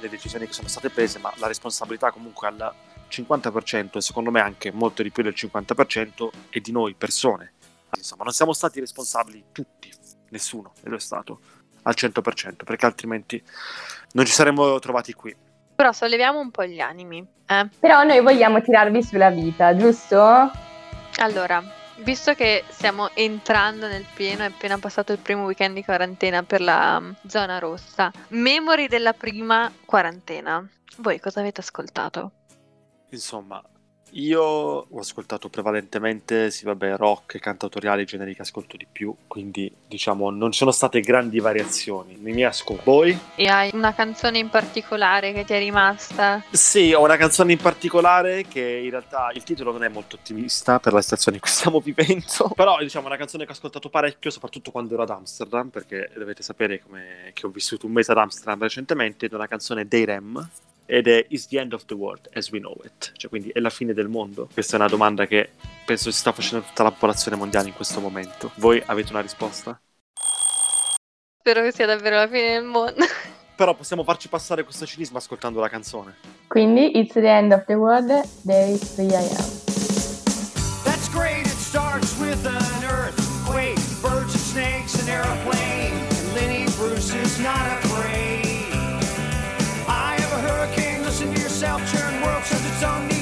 le 0.00 0.08
decisioni 0.08 0.46
che 0.46 0.52
sono 0.52 0.66
state 0.66 0.90
prese, 0.90 1.18
ma 1.18 1.32
la 1.36 1.46
responsabilità 1.46 2.10
comunque 2.10 2.48
al 2.48 2.74
50% 3.08 3.96
e 3.96 4.00
secondo 4.00 4.30
me 4.30 4.40
anche 4.40 4.72
molto 4.72 5.02
di 5.02 5.10
più 5.10 5.22
del 5.22 5.34
50% 5.36 6.28
è 6.48 6.58
di 6.58 6.72
noi 6.72 6.94
persone. 6.94 7.52
Insomma, 7.96 8.24
non 8.24 8.32
siamo 8.32 8.52
stati 8.52 8.80
responsabili 8.80 9.44
tutti, 9.52 9.92
nessuno 10.30 10.72
e 10.82 10.88
lo 10.88 10.96
è 10.96 11.00
stato 11.00 11.40
al 11.82 11.94
100%, 11.96 12.64
perché 12.64 12.86
altrimenti 12.86 13.42
non 14.12 14.24
ci 14.24 14.32
saremmo 14.32 14.78
trovati 14.78 15.12
qui. 15.12 15.36
Però 15.80 15.92
solleviamo 15.92 16.38
un 16.38 16.50
po' 16.50 16.66
gli 16.66 16.78
animi. 16.78 17.26
Eh? 17.46 17.66
Però 17.80 18.02
noi 18.02 18.20
vogliamo 18.20 18.60
tirarvi 18.60 19.02
sulla 19.02 19.30
vita, 19.30 19.74
giusto? 19.74 20.50
Allora, 21.20 21.62
visto 22.00 22.34
che 22.34 22.64
stiamo 22.68 23.08
entrando 23.14 23.86
nel 23.86 24.04
pieno, 24.12 24.42
è 24.42 24.48
appena 24.48 24.76
passato 24.76 25.12
il 25.12 25.20
primo 25.20 25.44
weekend 25.44 25.74
di 25.74 25.82
quarantena 25.82 26.42
per 26.42 26.60
la 26.60 27.00
mm, 27.00 27.12
zona 27.26 27.58
rossa, 27.58 28.12
memori 28.28 28.88
della 28.88 29.14
prima 29.14 29.72
quarantena. 29.86 30.62
Voi 30.98 31.18
cosa 31.18 31.40
avete 31.40 31.62
ascoltato? 31.62 32.32
Insomma, 33.08 33.62
io 34.12 34.42
ho 34.42 34.98
ascoltato 34.98 35.48
prevalentemente, 35.48 36.50
sì 36.50 36.64
vabbè, 36.64 36.96
rock 36.96 37.34
e 37.34 38.04
generi 38.04 38.34
che 38.34 38.42
ascolto 38.42 38.76
di 38.76 38.86
più, 38.90 39.14
quindi 39.26 39.72
diciamo 39.86 40.30
non 40.30 40.52
ci 40.52 40.58
sono 40.58 40.70
state 40.70 41.00
grandi 41.00 41.40
variazioni 41.40 42.16
nei 42.20 42.32
miei 42.32 42.48
ascolti. 42.48 42.82
Voi? 42.84 43.18
E 43.34 43.46
hai 43.48 43.70
una 43.74 43.94
canzone 43.94 44.38
in 44.38 44.48
particolare 44.48 45.32
che 45.32 45.44
ti 45.44 45.52
è 45.52 45.58
rimasta? 45.58 46.42
Sì, 46.50 46.92
ho 46.92 47.02
una 47.02 47.16
canzone 47.16 47.52
in 47.52 47.58
particolare 47.58 48.46
che 48.46 48.60
in 48.60 48.90
realtà 48.90 49.30
il 49.34 49.42
titolo 49.42 49.72
non 49.72 49.84
è 49.84 49.88
molto 49.88 50.16
ottimista 50.16 50.78
per 50.78 50.92
la 50.92 51.02
situazione 51.02 51.36
in 51.36 51.42
cui 51.42 51.52
stiamo 51.52 51.80
vivendo, 51.80 52.52
però 52.54 52.78
diciamo 52.78 53.04
è 53.04 53.08
una 53.08 53.18
canzone 53.18 53.44
che 53.44 53.50
ho 53.50 53.54
ascoltato 53.54 53.88
parecchio, 53.88 54.30
soprattutto 54.30 54.70
quando 54.70 54.94
ero 54.94 55.02
ad 55.02 55.10
Amsterdam, 55.10 55.68
perché 55.68 56.10
dovete 56.16 56.42
sapere 56.42 56.82
come, 56.82 57.30
che 57.34 57.46
ho 57.46 57.50
vissuto 57.50 57.86
un 57.86 57.92
mese 57.92 58.12
ad 58.12 58.18
Amsterdam 58.18 58.60
recentemente, 58.60 59.26
ed 59.26 59.32
è 59.32 59.34
una 59.34 59.46
canzone 59.46 59.86
dei 59.86 60.04
Rem, 60.04 60.48
ed 60.90 61.06
è 61.06 61.24
Is 61.28 61.46
the 61.46 61.60
end 61.60 61.72
of 61.72 61.84
the 61.84 61.94
world 61.94 62.28
as 62.34 62.50
we 62.50 62.58
know 62.58 62.76
it? 62.84 63.12
Cioè, 63.14 63.30
quindi 63.30 63.50
è 63.50 63.60
la 63.60 63.70
fine 63.70 63.94
del 63.94 64.08
mondo? 64.08 64.48
Questa 64.52 64.76
è 64.76 64.80
una 64.80 64.88
domanda 64.88 65.24
che 65.24 65.50
penso 65.84 66.10
si 66.10 66.18
sta 66.18 66.32
facendo 66.32 66.66
tutta 66.66 66.82
la 66.82 66.90
popolazione 66.90 67.36
mondiale 67.36 67.68
in 67.68 67.74
questo 67.74 68.00
momento. 68.00 68.50
Voi 68.56 68.82
avete 68.84 69.12
una 69.12 69.20
risposta? 69.20 69.80
Spero 71.38 71.62
che 71.62 71.72
sia 71.72 71.86
davvero 71.86 72.16
la 72.16 72.26
fine 72.26 72.54
del 72.54 72.64
mondo. 72.64 73.04
Però 73.54 73.74
possiamo 73.74 74.02
farci 74.02 74.28
passare 74.28 74.64
questo 74.64 74.84
cinismo 74.84 75.18
ascoltando 75.18 75.60
la 75.60 75.68
canzone. 75.68 76.16
Quindi, 76.48 76.98
it's 76.98 77.12
the 77.12 77.28
end 77.28 77.52
of 77.52 77.64
the 77.66 77.74
world, 77.74 78.08
there 78.44 78.72
is 78.72 78.94
3 78.94 79.14
a.m. 79.14 79.68
That's 80.82 81.08
great, 81.12 81.46
it 81.46 81.58
starts 81.58 82.18
with 82.18 82.44
an 82.46 82.84
earthquake, 82.84 83.78
birds 84.02 84.34
and 84.34 84.42
snakes, 84.42 84.94
an 85.00 85.08
airplane. 85.08 85.92
And 85.92 86.34
Lenny 86.34 86.64
Bruce 86.76 87.14
is 87.14 87.38
not 87.38 87.60
afraid. 87.78 87.89
World 92.82 93.10
serves 93.10 93.19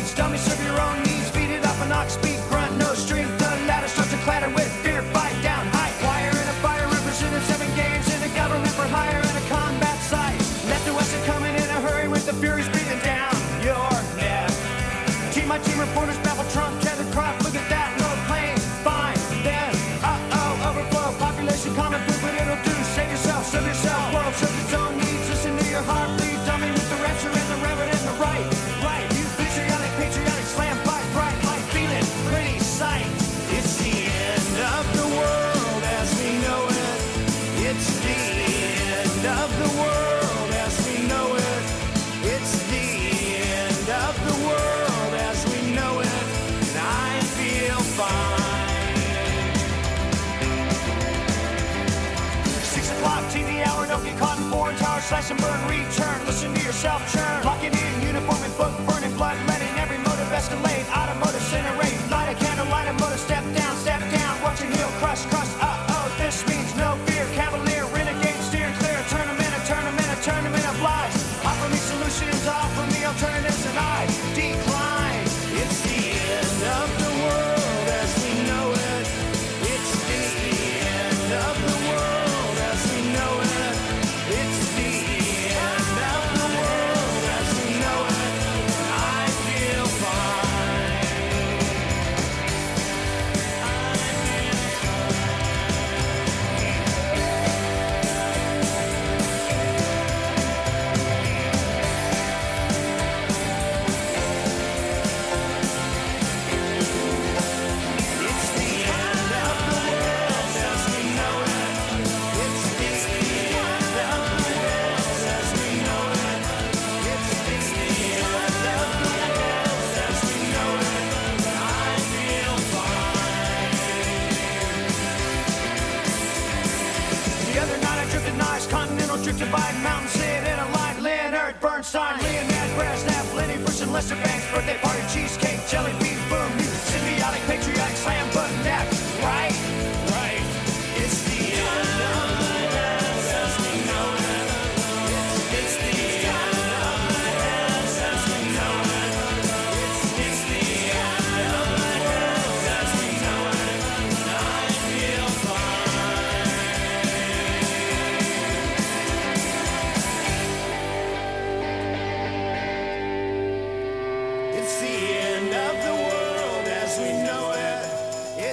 slash 55.08 55.30
and 55.30 55.40
burn, 55.40 55.68
return, 55.68 56.26
listen 56.26 56.52
to 56.52 56.62
yourself 56.62 57.00
churn. 57.10 57.42
Locking 57.42 57.72
in, 57.72 57.97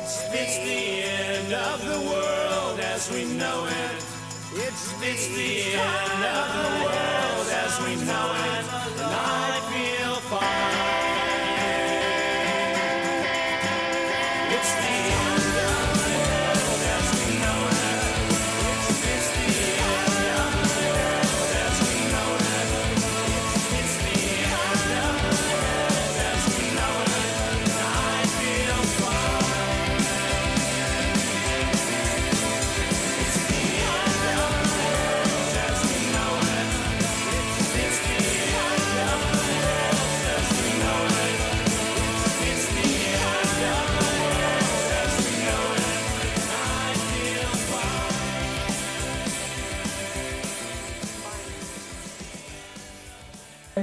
It's 0.06 0.22
the, 0.30 0.40
it's 0.40 0.58
the 0.60 1.02
end 1.02 1.52
of 1.52 1.84
the 1.84 2.00
world 2.08 2.80
as 2.80 3.10
we 3.12 3.26
know 3.26 3.66
it. 3.66 4.06
It's 4.54 4.94
the 5.00 5.74
end 5.74 6.24
of 6.24 6.46
the 6.62 6.70
world 6.86 7.48
as 7.50 7.74
we 7.82 7.96
know 8.06 8.28
it. 8.54 8.66
And 9.02 9.95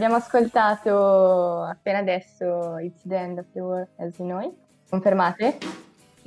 Abbiamo 0.02 0.20
ascoltato 0.20 1.62
appena 1.62 1.98
adesso 1.98 2.76
It's 2.78 3.02
the 3.06 3.14
End 3.14 3.38
of 3.38 3.46
the 3.52 3.60
World 3.60 3.86
as 3.98 4.18
we 4.18 4.26
know 4.26 4.40
it. 4.40 4.52
Confermate? 4.90 5.58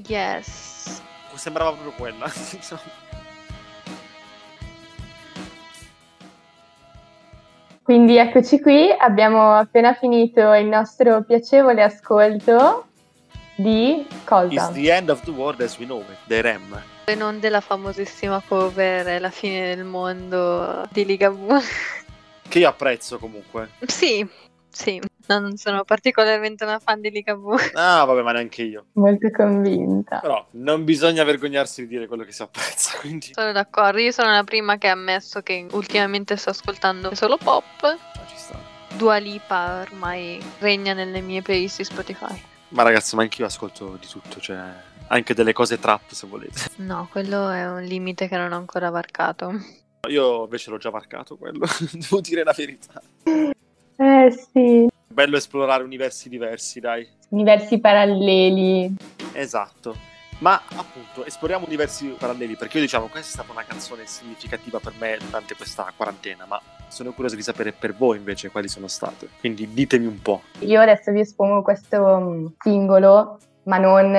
Yes. 0.08 1.02
Sembrava 1.34 1.72
proprio 1.74 1.92
quella. 1.98 2.26
Quindi 7.84 8.16
eccoci 8.16 8.62
qui, 8.62 8.96
abbiamo 8.98 9.56
appena 9.56 9.94
finito 9.94 10.54
il 10.54 10.68
nostro 10.68 11.26
piacevole 11.26 11.84
ascolto 11.84 12.86
di 13.56 14.08
It's 14.08 14.24
cosa? 14.24 14.72
the 14.72 14.90
end 14.90 15.10
of 15.10 15.22
the 15.26 15.32
world 15.32 15.60
as 15.60 15.78
we 15.78 15.86
know 15.86 16.00
it, 16.00 16.16
dei 16.28 16.40
Rem. 16.40 16.82
E 17.04 17.16
non 17.16 17.42
della 17.42 17.60
famosissima 17.60 18.42
cover 18.48 19.20
la 19.20 19.30
fine 19.30 19.76
del 19.76 19.84
mondo 19.84 20.88
di 20.92 21.04
Ligabue. 21.04 21.60
Che 22.48 22.60
io 22.60 22.70
apprezzo 22.70 23.18
comunque. 23.18 23.72
sì, 23.86 24.26
sì. 24.70 25.02
No, 25.28 25.40
non 25.40 25.58
sono 25.58 25.84
particolarmente 25.84 26.64
una 26.66 26.78
fan 26.80 27.02
di 27.02 27.10
Ligabue. 27.10 27.58
Ah, 27.74 28.04
vabbè, 28.06 28.22
ma 28.22 28.32
neanche 28.32 28.62
io. 28.62 28.86
Molto 28.94 29.30
convinta. 29.32 30.20
Però 30.20 30.46
non 30.52 30.84
bisogna 30.84 31.24
vergognarsi 31.24 31.82
di 31.82 31.88
dire 31.88 32.08
quello 32.08 32.24
che 32.24 32.32
si 32.32 32.44
apprezza, 32.44 32.98
quindi 33.02 33.32
Sono 33.34 33.52
d'accordo, 33.52 34.00
io 34.00 34.12
sono 34.12 34.32
la 34.32 34.44
prima 34.44 34.78
che 34.78 34.88
ha 34.88 34.92
ammesso 34.92 35.42
che 35.42 35.66
ultimamente 35.72 36.36
sto 36.38 36.52
ascoltando 36.52 37.16
solo 37.16 37.38
pop. 37.38 37.84
ah, 37.84 37.98
ci 38.28 38.38
sta. 38.38 38.58
Dua 38.96 39.18
Lipa 39.18 39.82
ormai 39.82 40.40
regna 40.60 40.94
nelle 40.94 41.22
mie 41.22 41.42
playlist 41.42 41.78
di 41.78 41.84
Spotify. 41.86 42.40
Ma 42.70 42.84
ragazzi, 42.84 43.16
ma 43.16 43.24
anch'io 43.24 43.46
ascolto 43.46 43.98
di 44.00 44.08
tutto, 44.08 44.40
cioè 44.40 44.58
anche 45.08 45.34
delle 45.34 45.54
cose 45.54 45.80
trap 45.80 46.12
se 46.12 46.28
volete. 46.28 46.62
No, 46.78 47.08
quello 47.12 47.50
è 47.50 47.68
un 47.68 47.82
limite 47.82 48.28
che 48.28 48.38
non 48.38 48.52
ho 48.52 48.58
ancora 48.58 48.90
varcato. 48.92 49.54
Io 50.08 50.44
invece 50.44 50.70
l'ho 50.70 50.78
già 50.78 50.92
marcato 50.92 51.38
quello, 51.38 51.66
devo 51.92 52.22
dire 52.22 52.44
la 52.44 52.54
verità. 52.56 53.02
Eh 53.98 54.48
sì, 54.52 54.88
Bello 55.16 55.38
esplorare 55.38 55.82
universi 55.84 56.28
diversi, 56.28 56.82
dai. 56.82 57.08
universi 57.30 57.80
paralleli. 57.80 58.94
Esatto. 59.32 59.96
Ma 60.40 60.62
appunto, 60.76 61.24
esploriamo 61.26 61.66
universi 61.66 62.08
paralleli, 62.20 62.58
perché 62.58 62.78
io 62.78 62.84
diciamo 62.84 63.08
questa 63.08 63.30
è 63.30 63.32
stata 63.32 63.54
una 63.54 63.64
canzone 63.64 64.06
significativa 64.06 64.80
per 64.80 64.92
me 65.00 65.18
durante 65.24 65.56
questa 65.56 65.90
quarantena, 65.96 66.46
ma 66.46 66.62
sono 66.90 67.14
curioso 67.14 67.38
di 67.38 67.44
sapere 67.44 67.72
per 67.72 67.96
voi 67.96 68.18
invece 68.18 68.50
quali 68.50 68.68
sono 68.68 68.90
state. 68.90 69.30
Quindi 69.40 69.72
ditemi 69.72 70.06
un 70.06 70.22
po'. 70.22 70.42
Io 70.60 70.82
adesso 70.82 71.14
vi 71.14 71.22
espongo 71.22 71.62
questo 71.62 72.20
mm, 72.20 72.46
singolo, 72.60 73.40
ma 73.66 73.78
non 73.78 74.16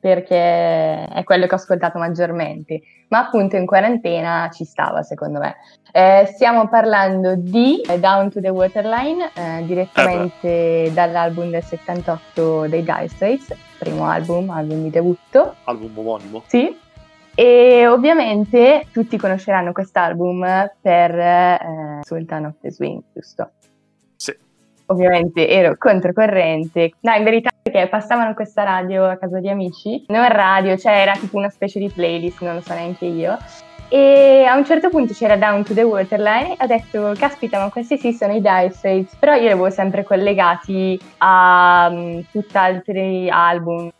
perché 0.00 1.04
è 1.04 1.22
quello 1.24 1.46
che 1.46 1.52
ho 1.52 1.58
ascoltato 1.58 1.98
maggiormente, 1.98 2.80
ma 3.08 3.18
appunto 3.18 3.56
in 3.56 3.66
quarantena 3.66 4.48
ci 4.52 4.64
stava 4.64 5.02
secondo 5.02 5.38
me. 5.38 5.56
Eh, 5.92 6.26
stiamo 6.32 6.68
parlando 6.68 7.34
di 7.36 7.80
eh, 7.82 7.98
Down 7.98 8.30
to 8.30 8.40
the 8.40 8.48
Waterline, 8.48 9.30
eh, 9.34 9.64
direttamente 9.66 10.90
dall'album 10.94 11.50
del 11.50 11.62
78 11.62 12.68
dei 12.68 12.82
Dire 12.82 13.08
Straits, 13.08 13.54
primo 13.78 14.06
album, 14.06 14.48
album 14.50 14.84
di 14.84 14.90
debutto. 14.90 15.56
Album 15.64 15.98
omonimo. 15.98 16.42
Sì. 16.46 16.78
E 17.34 17.86
ovviamente 17.86 18.86
tutti 18.92 19.16
conosceranno 19.16 19.72
quest'album 19.72 20.70
per 20.80 21.18
eh, 21.18 22.00
Sultan 22.02 22.46
of 22.46 22.54
the 22.60 22.70
Swing, 22.70 23.02
giusto? 23.12 23.50
Sì. 24.16 24.34
Ovviamente 24.86 25.48
ero 25.48 25.76
controcorrente. 25.76 26.92
No, 27.00 27.14
in 27.14 27.24
verità 27.24 27.50
perché 27.70 27.88
passavano 27.88 28.34
questa 28.34 28.64
radio 28.64 29.06
a 29.08 29.16
casa 29.16 29.38
di 29.38 29.48
amici, 29.48 30.04
non 30.08 30.28
radio, 30.28 30.76
cioè 30.76 30.92
era 31.00 31.12
tipo 31.12 31.36
una 31.36 31.48
specie 31.48 31.78
di 31.78 31.88
playlist, 31.88 32.42
non 32.42 32.56
lo 32.56 32.60
so 32.60 32.74
neanche 32.74 33.06
io. 33.06 33.38
E 33.88 34.44
a 34.44 34.54
un 34.56 34.64
certo 34.64 34.88
punto 34.88 35.14
c'era 35.14 35.36
Down 35.36 35.64
to 35.64 35.74
the 35.74 35.82
Waterline 35.82 36.52
e 36.52 36.56
ho 36.60 36.66
detto, 36.66 37.12
caspita, 37.18 37.58
ma 37.58 37.70
questi 37.70 37.96
sì 37.98 38.12
sono 38.12 38.34
i 38.34 38.40
Dire 38.40 38.70
Straits, 38.70 39.16
però 39.16 39.34
io 39.34 39.40
li 39.40 39.46
avevo 39.50 39.70
sempre 39.70 40.04
collegati 40.04 41.00
a 41.18 41.88
um, 41.90 42.24
tutt'altri 42.30 43.28
album, 43.28 43.90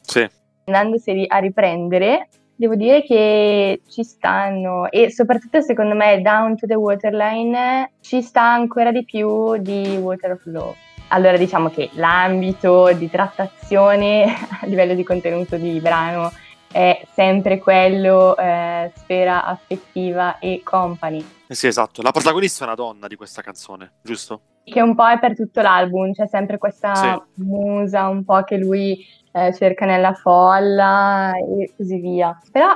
Sì. 0.00 0.28
andandoseli 0.64 1.26
a 1.28 1.38
riprendere, 1.38 2.28
devo 2.56 2.74
dire 2.74 3.02
che 3.02 3.80
ci 3.88 4.02
stanno 4.02 4.90
e 4.90 5.12
soprattutto 5.12 5.60
secondo 5.60 5.94
me 5.94 6.20
Down 6.22 6.56
to 6.56 6.66
the 6.66 6.74
Waterline 6.74 7.92
ci 8.00 8.22
sta 8.22 8.42
ancora 8.42 8.90
di 8.90 9.04
più 9.04 9.56
di 9.58 9.96
Water 9.96 10.32
of 10.32 10.44
Love. 10.46 10.76
Allora 11.12 11.36
diciamo 11.36 11.70
che 11.70 11.90
l'ambito 11.94 12.92
di 12.92 13.10
trattazione 13.10 14.24
a 14.62 14.66
livello 14.66 14.94
di 14.94 15.02
contenuto 15.04 15.56
di 15.56 15.78
brano 15.80 16.30
è 16.72 17.04
sempre 17.14 17.58
quello 17.58 18.36
eh, 18.36 18.92
sfera 18.94 19.44
affettiva 19.44 20.38
e 20.38 20.60
company, 20.64 21.24
Eh 21.48 21.54
sì, 21.56 21.66
esatto. 21.66 22.00
La 22.00 22.12
protagonista 22.12 22.62
è 22.62 22.66
una 22.68 22.76
donna 22.76 23.08
di 23.08 23.16
questa 23.16 23.42
canzone, 23.42 23.92
giusto? 24.02 24.40
che 24.62 24.80
un 24.80 24.94
po' 24.94 25.08
è 25.08 25.18
per 25.18 25.34
tutto 25.34 25.62
l'album, 25.62 26.12
c'è 26.12 26.28
sempre 26.28 26.56
questa 26.58 26.94
Sì. 26.94 27.42
musa 27.42 28.06
un 28.06 28.24
po' 28.24 28.44
che 28.44 28.56
lui 28.56 29.04
eh, 29.32 29.52
cerca 29.52 29.84
nella 29.84 30.12
folla 30.14 31.32
e 31.34 31.72
così 31.76 31.98
via. 31.98 32.38
Però 32.52 32.68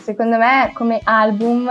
secondo 0.00 0.38
me 0.38 0.70
come 0.72 1.00
album 1.04 1.68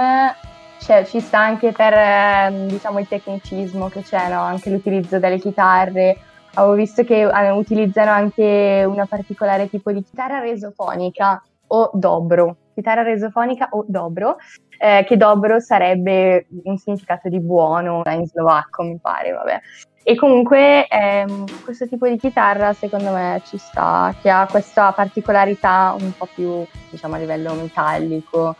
cioè, 0.84 1.06
ci 1.06 1.22
sta 1.22 1.40
anche 1.40 1.72
per 1.72 1.94
ehm, 1.94 2.68
diciamo 2.68 3.00
il 3.00 3.08
tecnicismo 3.08 3.88
che 3.88 4.02
c'è, 4.02 4.30
no? 4.30 4.42
anche 4.42 4.70
l'utilizzo 4.70 5.18
delle 5.18 5.40
chitarre. 5.40 6.18
Avevo 6.56 6.74
visto 6.74 7.04
che 7.04 7.22
eh, 7.22 7.50
utilizzano 7.52 8.12
anche 8.12 8.84
una 8.86 9.06
particolare 9.06 9.70
tipo 9.70 9.92
di 9.92 10.04
chitarra 10.04 10.40
resofonica 10.40 11.42
o 11.68 11.90
dobro, 11.94 12.58
chitarra 12.76 13.02
resofonica 13.02 13.70
o 13.72 13.86
dobro, 13.88 14.36
eh, 14.78 15.06
che 15.08 15.16
dobro 15.16 15.60
sarebbe 15.60 16.48
un 16.64 16.78
significato 16.78 17.30
di 17.30 17.40
buono 17.40 18.02
in 18.06 18.28
slovacco, 18.28 18.84
mi 18.84 19.00
pare, 19.02 19.32
vabbè. 19.32 19.60
E 20.04 20.16
comunque 20.16 20.86
ehm, 20.86 21.46
questo 21.64 21.88
tipo 21.88 22.10
di 22.10 22.18
chitarra 22.18 22.74
secondo 22.74 23.12
me 23.12 23.42
ci 23.46 23.58
sta, 23.58 24.14
che 24.22 24.30
ha 24.30 24.46
questa 24.52 24.92
particolarità 24.92 25.96
un 25.98 26.12
po' 26.16 26.28
più, 26.36 26.66
diciamo, 26.90 27.16
a 27.16 27.20
livello 27.20 27.54
metallico 27.54 28.58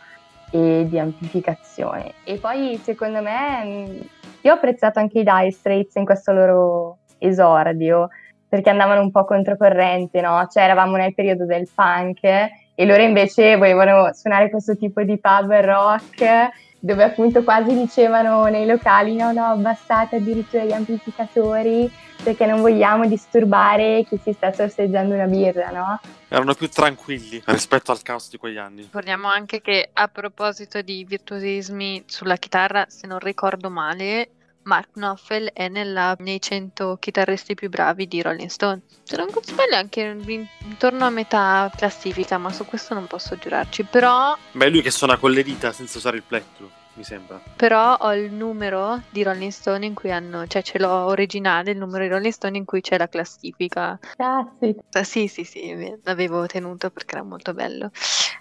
e 0.54 0.86
di 0.88 1.00
amplificazione. 1.00 2.14
E 2.24 2.38
poi 2.38 2.80
secondo 2.84 3.24
me 3.24 3.64
mh, 3.64 4.10
io 4.42 4.52
ho 4.52 4.56
apprezzato 4.56 5.00
anche 5.00 5.20
i 5.20 5.24
Dire 5.24 5.52
Straits 5.52 5.96
in 5.96 6.06
questo 6.06 6.32
loro 6.32 6.98
esordio, 7.18 8.10
perché 8.48 8.70
andavano 8.70 9.02
un 9.02 9.10
po' 9.10 9.26
controcorrente, 9.26 10.22
no? 10.22 10.48
Cioè 10.48 10.64
eravamo 10.64 10.96
nel 10.96 11.16
periodo 11.16 11.46
del 11.46 11.68
punk 11.74 12.24
e 12.24 12.86
loro 12.86 13.02
invece 13.02 13.56
volevano 13.56 14.14
suonare 14.14 14.52
questo 14.52 14.78
tipo 14.78 15.02
di 15.02 15.20
pub 15.20 15.52
rock 15.54 16.50
dove 16.80 17.04
appunto 17.04 17.44
quasi 17.44 17.74
dicevano 17.74 18.46
nei 18.46 18.66
locali 18.66 19.16
no 19.16 19.32
no 19.32 19.46
abbassate 19.46 20.18
addirittura 20.18 20.66
gli 20.66 20.74
amplificatori 20.74 21.90
perché 22.22 22.46
non 22.46 22.62
vogliamo 22.62 23.08
disturbare 23.08 24.06
chi 24.08 24.20
si 24.22 24.34
sta 24.34 24.52
sorseggiando 24.54 25.14
una 25.14 25.26
birra, 25.26 25.70
no? 25.72 26.00
Erano 26.28 26.54
più 26.54 26.70
tranquilli 26.70 27.42
rispetto 27.46 27.92
al 27.92 28.02
caos 28.02 28.30
di 28.30 28.38
quegli 28.38 28.58
anni. 28.58 28.82
Ricordiamo 28.82 29.28
anche 29.28 29.62
che 29.62 29.90
a 29.94 30.08
proposito 30.08 30.82
di 30.82 31.06
virtuosismi 31.06 32.04
sulla 32.08 32.38
chitarra, 32.38 32.86
se 32.88 33.08
non 33.08 33.20
ricordo 33.20 33.70
male, 33.70 34.30
Mark 34.64 34.92
Knopfler 34.94 35.52
è 35.52 35.68
nella- 35.68 36.16
nei 36.20 36.40
100 36.40 36.98
chitarristi 36.98 37.54
più 37.54 37.70
bravi 37.70 38.08
di 38.08 38.22
Rolling 38.22 38.50
Stone. 38.50 38.82
Se 39.04 39.18
non 39.18 39.28
sbaglio 39.42 39.76
anche 39.76 40.02
in- 40.02 40.48
intorno 40.64 41.06
a 41.06 41.10
metà 41.10 41.70
classifica, 41.76 42.38
ma 42.38 42.52
su 42.52 42.66
questo 42.66 42.94
non 42.94 43.06
posso 43.06 43.36
giurarci. 43.38 43.84
Però 43.84 44.36
è 44.58 44.70
lui 44.70 44.82
che 44.82 44.92
suona 44.92 45.18
con 45.18 45.32
le 45.32 45.44
dita 45.44 45.74
senza 45.74 45.98
usare 45.98 46.16
il 46.18 46.24
plettro. 46.24 46.72
Mi 46.96 47.04
sembra. 47.04 47.42
Però 47.56 47.96
ho 47.96 48.14
il 48.14 48.32
numero 48.34 49.02
di 49.10 49.24
Rolling 49.24 49.52
Stone 49.52 49.86
in 49.86 49.94
cui 49.94 50.12
hanno, 50.12 50.46
cioè 50.48 50.62
ce 50.62 50.78
l'ho 50.80 51.06
originale, 51.06 51.72
il 51.72 51.78
numero 51.78 52.04
di 52.04 52.10
Rolling 52.10 52.34
Stone 52.34 52.58
in 52.58 52.66
cui 52.66 52.82
c'è 52.82 52.98
la 52.98 53.08
classifica. 53.08 53.98
Cazzi. 54.16 54.76
Eh, 54.92 55.04
Sì, 55.04 55.28
sì, 55.28 55.44
sì, 55.44 55.96
l'avevo 56.04 56.46
tenuto 56.46 56.90
perché 56.92 57.16
era 57.16 57.24
molto 57.24 57.54
bello. 57.54 57.90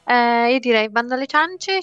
Eh, 0.05 0.53
io 0.53 0.59
direi 0.59 0.91
bando 0.91 1.15
alle 1.15 1.27
ciance. 1.27 1.81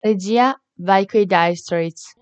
Regia, 0.00 0.60
vai 0.78 1.06
coi 1.06 1.26
Dire 1.26 1.54
Straits. 1.54 2.14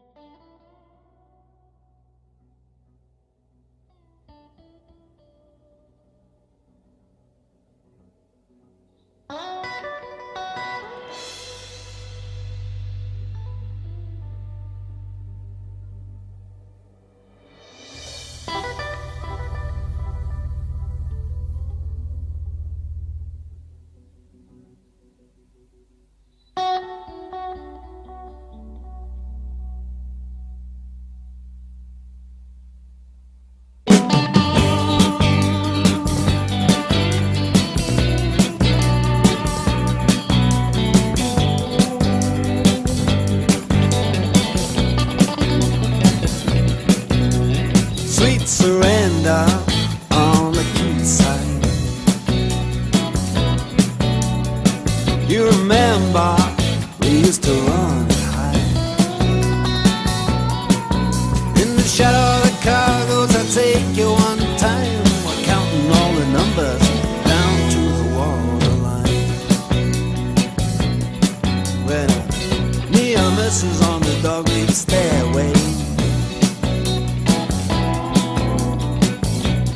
Kisses 73.50 73.82
on 73.82 74.00
the 74.00 74.14
dogleg 74.22 74.70
stairway. 74.70 75.52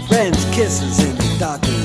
Friends' 0.07 0.45
kisses 0.55 1.03
in 1.03 1.17
the 1.17 1.37
darkness. 1.41 1.84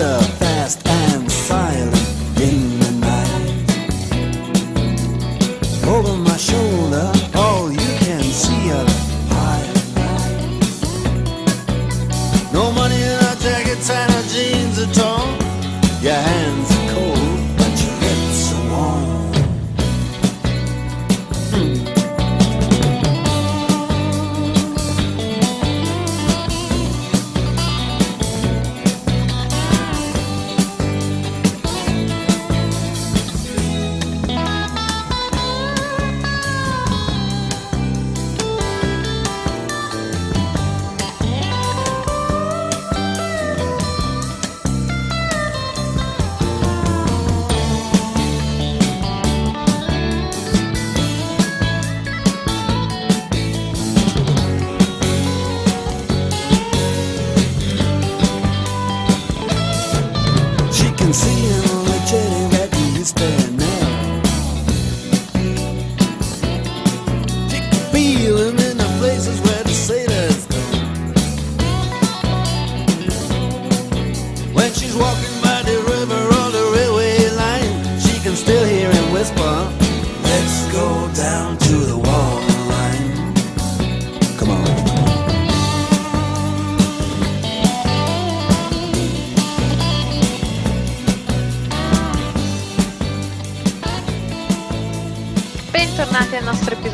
A 0.00 0.47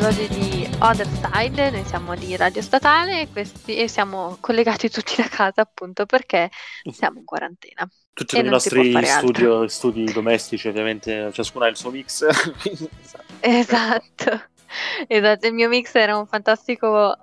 episodio 0.07 0.27
di 0.37 0.69
Other 0.79 1.07
Side, 1.07 1.69
noi 1.71 1.83
siamo 1.85 2.15
di 2.15 2.35
Radio 2.35 2.61
Statale 2.61 3.21
e, 3.21 3.27
questi- 3.31 3.75
e 3.75 3.87
siamo 3.87 4.37
collegati 4.39 4.87
tutti 4.89 5.15
da 5.17 5.27
casa 5.27 5.61
appunto 5.61 6.05
perché 6.05 6.49
siamo 6.91 7.17
in 7.19 7.25
quarantena. 7.25 7.87
Tutti 8.13 8.35
con 8.35 8.45
i 8.45 8.49
non 8.49 8.59
si 8.59 8.69
può 8.69 8.77
nostri 8.83 9.05
studio- 9.07 9.67
studi 9.67 10.11
domestici, 10.13 10.67
ovviamente 10.67 11.31
ciascuno 11.33 11.65
ha 11.65 11.69
il 11.69 11.75
suo 11.75 11.89
mix. 11.89 12.23
quindi, 12.61 12.87
esatto. 13.01 13.23
Esatto, 13.39 14.41
esatto, 15.07 15.47
il 15.47 15.53
mio 15.53 15.69
mix 15.69 15.95
era 15.95 16.15
un 16.17 16.27
fantastico 16.27 17.17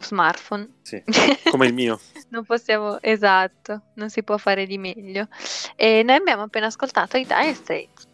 smartphone. 0.00 0.68
Sì, 0.82 1.02
come 1.50 1.66
il 1.66 1.74
mio. 1.74 2.00
Non 2.30 2.44
possiamo, 2.44 3.00
esatto, 3.02 3.82
non 3.96 4.08
si 4.08 4.22
può 4.22 4.38
fare 4.38 4.64
di 4.66 4.78
meglio. 4.78 5.28
E 5.76 6.02
noi 6.02 6.16
abbiamo 6.16 6.44
appena 6.44 6.66
ascoltato 6.66 7.18
i 7.18 7.24
Dire 7.26 7.52
Straits. 7.54 8.08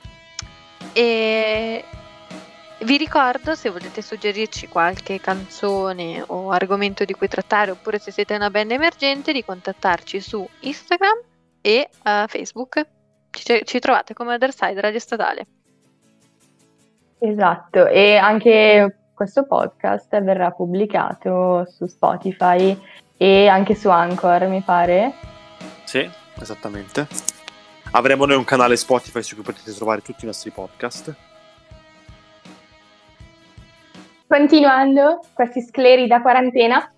E 0.95 1.85
vi 2.83 2.97
ricordo, 2.97 3.55
se 3.55 3.71
volete 3.71 4.01
suggerirci 4.01 4.69
qualche 4.69 5.21
canzone 5.21 6.23
o 6.27 6.51
argomento 6.51 7.05
di 7.05 7.13
cui 7.13 7.29
trattare, 7.29 7.73
oppure 7.73 7.99
se 7.99 8.11
siete 8.11 8.35
una 8.35 8.51
band 8.51 8.71
emergente, 8.71 9.33
di 9.33 9.45
contattarci 9.45 10.21
su 10.21 10.47
Instagram 10.61 11.21
e 11.61 11.89
eh, 12.03 12.25
Facebook. 12.27 12.87
Ci, 13.31 13.63
ci 13.65 13.79
trovate 13.79 14.15
come 14.15 14.35
Other 14.35 14.53
Side 14.53 14.81
Radio 14.81 14.99
Statale. 14.99 15.47
Esatto, 17.19 17.87
e 17.87 18.17
anche 18.17 18.97
questo 19.15 19.45
podcast 19.45 20.19
verrà 20.23 20.51
pubblicato 20.51 21.67
su 21.71 21.87
Spotify 21.87 22.77
e 23.19 23.47
anche 23.47 23.75
su 23.75 23.91
Anchor, 23.91 24.47
mi 24.47 24.63
pare. 24.63 25.13
Sì, 25.85 26.09
esattamente. 26.41 27.07
Avremo 27.93 28.25
noi 28.25 28.37
un 28.37 28.45
canale 28.45 28.77
Spotify 28.77 29.23
su 29.23 29.35
cui 29.35 29.45
potete 29.45 29.75
trovare 29.75 30.01
tutti 30.01 30.25
i 30.25 30.27
nostri 30.27 30.51
podcast. 30.51 31.29
Continuando 34.31 35.25
questi 35.35 35.61
scleri 35.61 36.07
da 36.07 36.23
quarantena, 36.23 36.89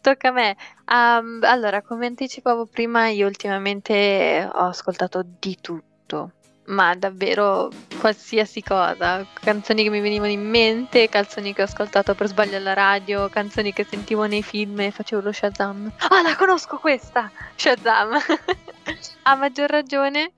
Tocca 0.00 0.28
a 0.28 0.32
me. 0.32 0.56
Um, 0.90 1.40
allora, 1.42 1.82
come 1.82 2.06
anticipavo 2.06 2.64
prima, 2.64 3.08
io 3.08 3.26
ultimamente 3.26 4.48
ho 4.50 4.64
ascoltato 4.64 5.22
di 5.38 5.58
tutto. 5.60 6.32
ma 6.66 6.94
davvero 6.94 7.68
qualsiasi 8.00 8.62
cosa, 8.62 9.26
canzoni 9.34 9.82
che 9.82 9.90
mi 9.90 10.00
venivano 10.00 10.30
in 10.30 10.48
mente, 10.48 11.08
canzoni 11.10 11.52
che 11.52 11.60
ho 11.60 11.64
ascoltato 11.66 12.14
per 12.14 12.28
sbaglio 12.28 12.56
alla 12.56 12.72
radio, 12.72 13.28
canzoni 13.28 13.74
che 13.74 13.84
sentivo 13.84 14.24
nei 14.24 14.42
film 14.42 14.80
e 14.80 14.90
facevo 14.90 15.20
lo 15.20 15.32
Shazam. 15.32 15.92
Ah, 15.98 16.22
la 16.22 16.34
conosco 16.36 16.78
questa! 16.78 17.30
Shazam! 17.56 18.16
A 19.24 19.34
maggior 19.34 19.68
ragione, 19.68 20.32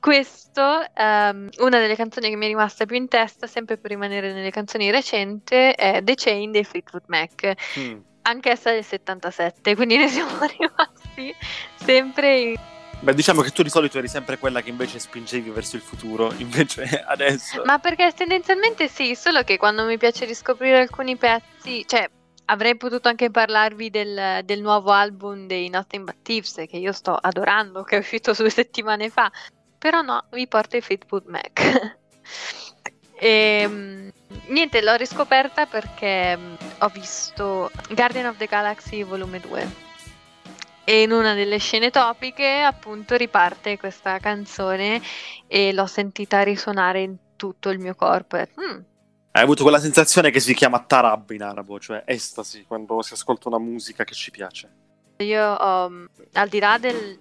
questo, 0.00 0.82
ehm, 0.94 1.50
una 1.58 1.78
delle 1.78 1.94
canzoni 1.94 2.30
che 2.30 2.36
mi 2.36 2.46
è 2.46 2.48
rimasta 2.48 2.86
più 2.86 2.96
in 2.96 3.06
testa, 3.06 3.46
sempre 3.46 3.76
per 3.76 3.90
rimanere 3.90 4.32
nelle 4.32 4.50
canzoni 4.50 4.90
recenti, 4.90 5.54
è 5.54 6.00
The 6.02 6.14
Chain 6.14 6.50
dei 6.50 6.64
Fleetwood 6.64 7.04
Mac. 7.06 7.52
Mm. 7.78 7.98
Anch'essa 8.22 8.70
del 8.70 8.84
77, 8.84 9.74
quindi 9.74 9.96
ne 9.96 10.08
siamo 10.10 10.38
rimasti 10.40 11.34
sempre 11.76 12.38
in 12.40 12.60
Beh, 13.02 13.14
diciamo 13.14 13.40
che 13.40 13.50
tu 13.50 13.62
di 13.62 13.70
solito 13.70 13.96
eri 13.96 14.08
sempre 14.08 14.36
quella 14.36 14.60
che 14.60 14.68
invece 14.68 14.98
spingevi 14.98 15.48
verso 15.48 15.76
il 15.76 15.82
futuro, 15.82 16.32
invece 16.36 17.02
adesso... 17.06 17.62
Ma 17.64 17.78
perché 17.78 18.12
tendenzialmente 18.12 18.88
sì, 18.88 19.14
solo 19.14 19.42
che 19.42 19.56
quando 19.56 19.84
mi 19.86 19.96
piace 19.96 20.26
riscoprire 20.26 20.80
alcuni 20.80 21.16
pezzi, 21.16 21.82
cioè 21.86 22.06
avrei 22.46 22.76
potuto 22.76 23.08
anche 23.08 23.30
parlarvi 23.30 23.88
del, 23.88 24.40
del 24.44 24.60
nuovo 24.60 24.90
album 24.90 25.46
dei 25.46 25.70
Nothing 25.70 26.04
But 26.04 26.16
Thieves 26.20 26.54
che 26.68 26.76
io 26.76 26.92
sto 26.92 27.14
adorando, 27.14 27.84
che 27.84 27.96
è 27.96 27.98
uscito 28.00 28.34
due 28.34 28.50
settimane 28.50 29.08
fa, 29.08 29.32
però 29.80 30.02
no, 30.02 30.24
vi 30.32 30.46
porto 30.46 30.76
i 30.76 30.82
Fleetwood 30.82 31.24
Mac. 31.26 31.96
e, 33.18 33.64
mm, 33.66 34.08
niente, 34.48 34.82
l'ho 34.82 34.94
riscoperta 34.94 35.64
perché 35.64 36.36
mm, 36.36 36.54
ho 36.80 36.88
visto 36.88 37.70
Guardian 37.88 38.26
of 38.26 38.36
the 38.36 38.46
Galaxy 38.46 39.02
volume 39.02 39.40
2 39.40 39.88
e 40.84 41.02
in 41.02 41.12
una 41.12 41.32
delle 41.34 41.58
scene 41.58 41.90
topiche 41.90 42.60
appunto 42.62 43.16
riparte 43.16 43.78
questa 43.78 44.18
canzone 44.18 45.00
e 45.46 45.72
l'ho 45.72 45.86
sentita 45.86 46.42
risuonare 46.42 47.00
in 47.02 47.16
tutto 47.36 47.70
il 47.70 47.78
mio 47.78 47.94
corpo. 47.94 48.36
E, 48.36 48.48
"Mm, 48.60 48.80
Hai 49.32 49.42
avuto 49.42 49.62
quella 49.62 49.78
sensazione 49.78 50.30
che 50.30 50.40
si 50.40 50.52
chiama 50.54 50.80
tarab 50.80 51.30
in 51.30 51.42
arabo, 51.42 51.78
cioè 51.78 52.02
estasi, 52.04 52.64
quando 52.66 53.00
si 53.00 53.14
ascolta 53.14 53.48
una 53.48 53.58
musica 53.60 54.02
che 54.04 54.12
ci 54.12 54.30
piace. 54.30 54.68
Io 55.18 55.52
ho, 55.54 56.06
al 56.32 56.48
di 56.48 56.58
là 56.58 56.76
del- 56.78 57.20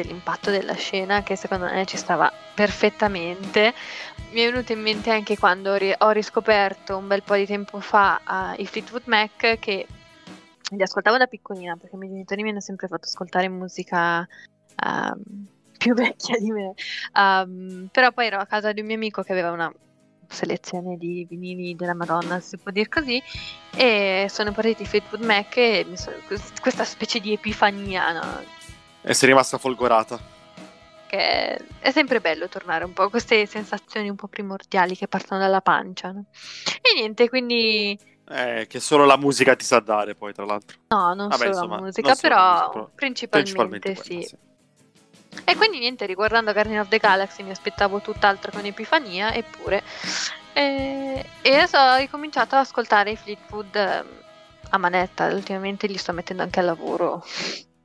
dell'impatto 0.00 0.50
della 0.50 0.74
scena, 0.74 1.22
che 1.22 1.36
secondo 1.36 1.66
me 1.66 1.84
ci 1.86 1.96
stava 1.96 2.32
perfettamente, 2.54 3.74
mi 4.30 4.40
è 4.40 4.50
venuto 4.50 4.72
in 4.72 4.80
mente 4.80 5.10
anche 5.10 5.36
quando 5.38 5.74
ri- 5.74 5.94
ho 5.96 6.10
riscoperto 6.10 6.96
un 6.96 7.06
bel 7.06 7.22
po' 7.22 7.34
di 7.36 7.46
tempo 7.46 7.80
fa 7.80 8.20
ah, 8.24 8.54
i 8.56 8.66
Fleetwood 8.66 9.02
Mac 9.06 9.58
che 9.58 9.86
li 10.70 10.82
ascoltavo 10.82 11.18
da 11.18 11.26
piccolina 11.26 11.76
perché 11.76 11.94
i 11.96 11.98
miei 11.98 12.12
genitori 12.12 12.42
mi 12.42 12.50
hanno 12.50 12.60
sempre 12.60 12.88
fatto 12.88 13.06
ascoltare 13.06 13.48
musica 13.48 14.26
ehm, 14.84 15.46
più 15.76 15.92
vecchia 15.94 16.38
di 16.38 16.50
me. 16.50 16.72
Ehm, 17.14 17.88
però 17.92 18.10
poi 18.12 18.26
ero 18.26 18.38
a 18.38 18.46
casa 18.46 18.72
di 18.72 18.80
un 18.80 18.86
mio 18.86 18.96
amico 18.96 19.22
che 19.22 19.32
aveva 19.32 19.50
una 19.50 19.72
selezione 20.28 20.96
di 20.96 21.26
vinili 21.28 21.74
della 21.74 21.94
Madonna, 21.94 22.40
si 22.40 22.56
può 22.56 22.70
dire 22.70 22.88
così, 22.88 23.22
e 23.76 24.26
sono 24.30 24.52
partiti 24.52 24.82
i 24.82 24.86
Fleetwood 24.86 25.22
Mac 25.24 25.56
e 25.58 25.86
sono- 25.94 26.16
questa 26.60 26.84
specie 26.84 27.20
di 27.20 27.34
epifania, 27.34 28.12
no? 28.12 28.60
E 29.02 29.14
sei 29.14 29.28
rimasta 29.28 29.58
folgorata. 29.58 30.18
che 31.06 31.56
è 31.80 31.90
sempre 31.90 32.20
bello 32.20 32.48
tornare 32.48 32.84
un 32.84 32.92
po' 32.94 33.02
a 33.02 33.10
queste 33.10 33.44
sensazioni 33.46 34.08
un 34.08 34.16
po' 34.16 34.28
primordiali 34.28 34.96
che 34.96 35.08
partono 35.08 35.40
dalla 35.40 35.60
pancia. 35.60 36.10
no? 36.10 36.24
E 36.80 36.94
niente, 36.98 37.28
quindi 37.28 37.98
Eh, 38.28 38.66
che 38.68 38.80
solo 38.80 39.04
la 39.04 39.18
musica 39.18 39.54
ti 39.56 39.64
sa 39.64 39.80
dare 39.80 40.14
poi, 40.14 40.32
tra 40.32 40.44
l'altro. 40.46 40.78
no, 40.88 41.12
non 41.12 41.28
Vabbè, 41.28 41.36
solo 41.36 41.48
insomma, 41.48 41.76
la 41.76 41.82
musica, 41.82 42.14
solo 42.14 42.34
la 42.34 42.40
però 42.40 42.50
musica, 42.50 42.70
però 42.70 42.90
principalmente, 42.94 43.94
quella, 43.94 44.02
sì. 44.22 44.36
E 45.44 45.56
quindi 45.56 45.78
niente, 45.80 46.06
riguardando 46.06 46.52
Guardian 46.52 46.80
of 46.80 46.88
the 46.88 46.98
Galaxy 46.98 47.42
mi 47.42 47.50
aspettavo 47.50 48.00
tutt'altro 48.00 48.50
che 48.50 48.58
un'epifania, 48.58 49.34
eppure. 49.34 49.82
E, 50.54 51.24
e 51.42 51.54
adesso 51.54 51.76
ho 51.78 51.96
ricominciato 51.96 52.54
ad 52.54 52.62
ascoltare 52.62 53.10
i 53.10 53.16
Fleetwood 53.16 53.74
ehm, 53.74 54.06
a 54.70 54.78
manetta, 54.78 55.26
ultimamente 55.26 55.86
li 55.86 55.96
sto 55.98 56.12
mettendo 56.12 56.42
anche 56.42 56.60
al 56.60 56.66
lavoro. 56.66 57.22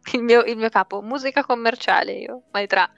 Il 0.13 0.24
mio, 0.24 0.43
il 0.43 0.58
mio 0.58 0.70
capo, 0.70 1.02
musica 1.02 1.43
commerciale, 1.43 2.13
io, 2.13 2.43
mai 2.52 2.65
tra, 2.67 2.89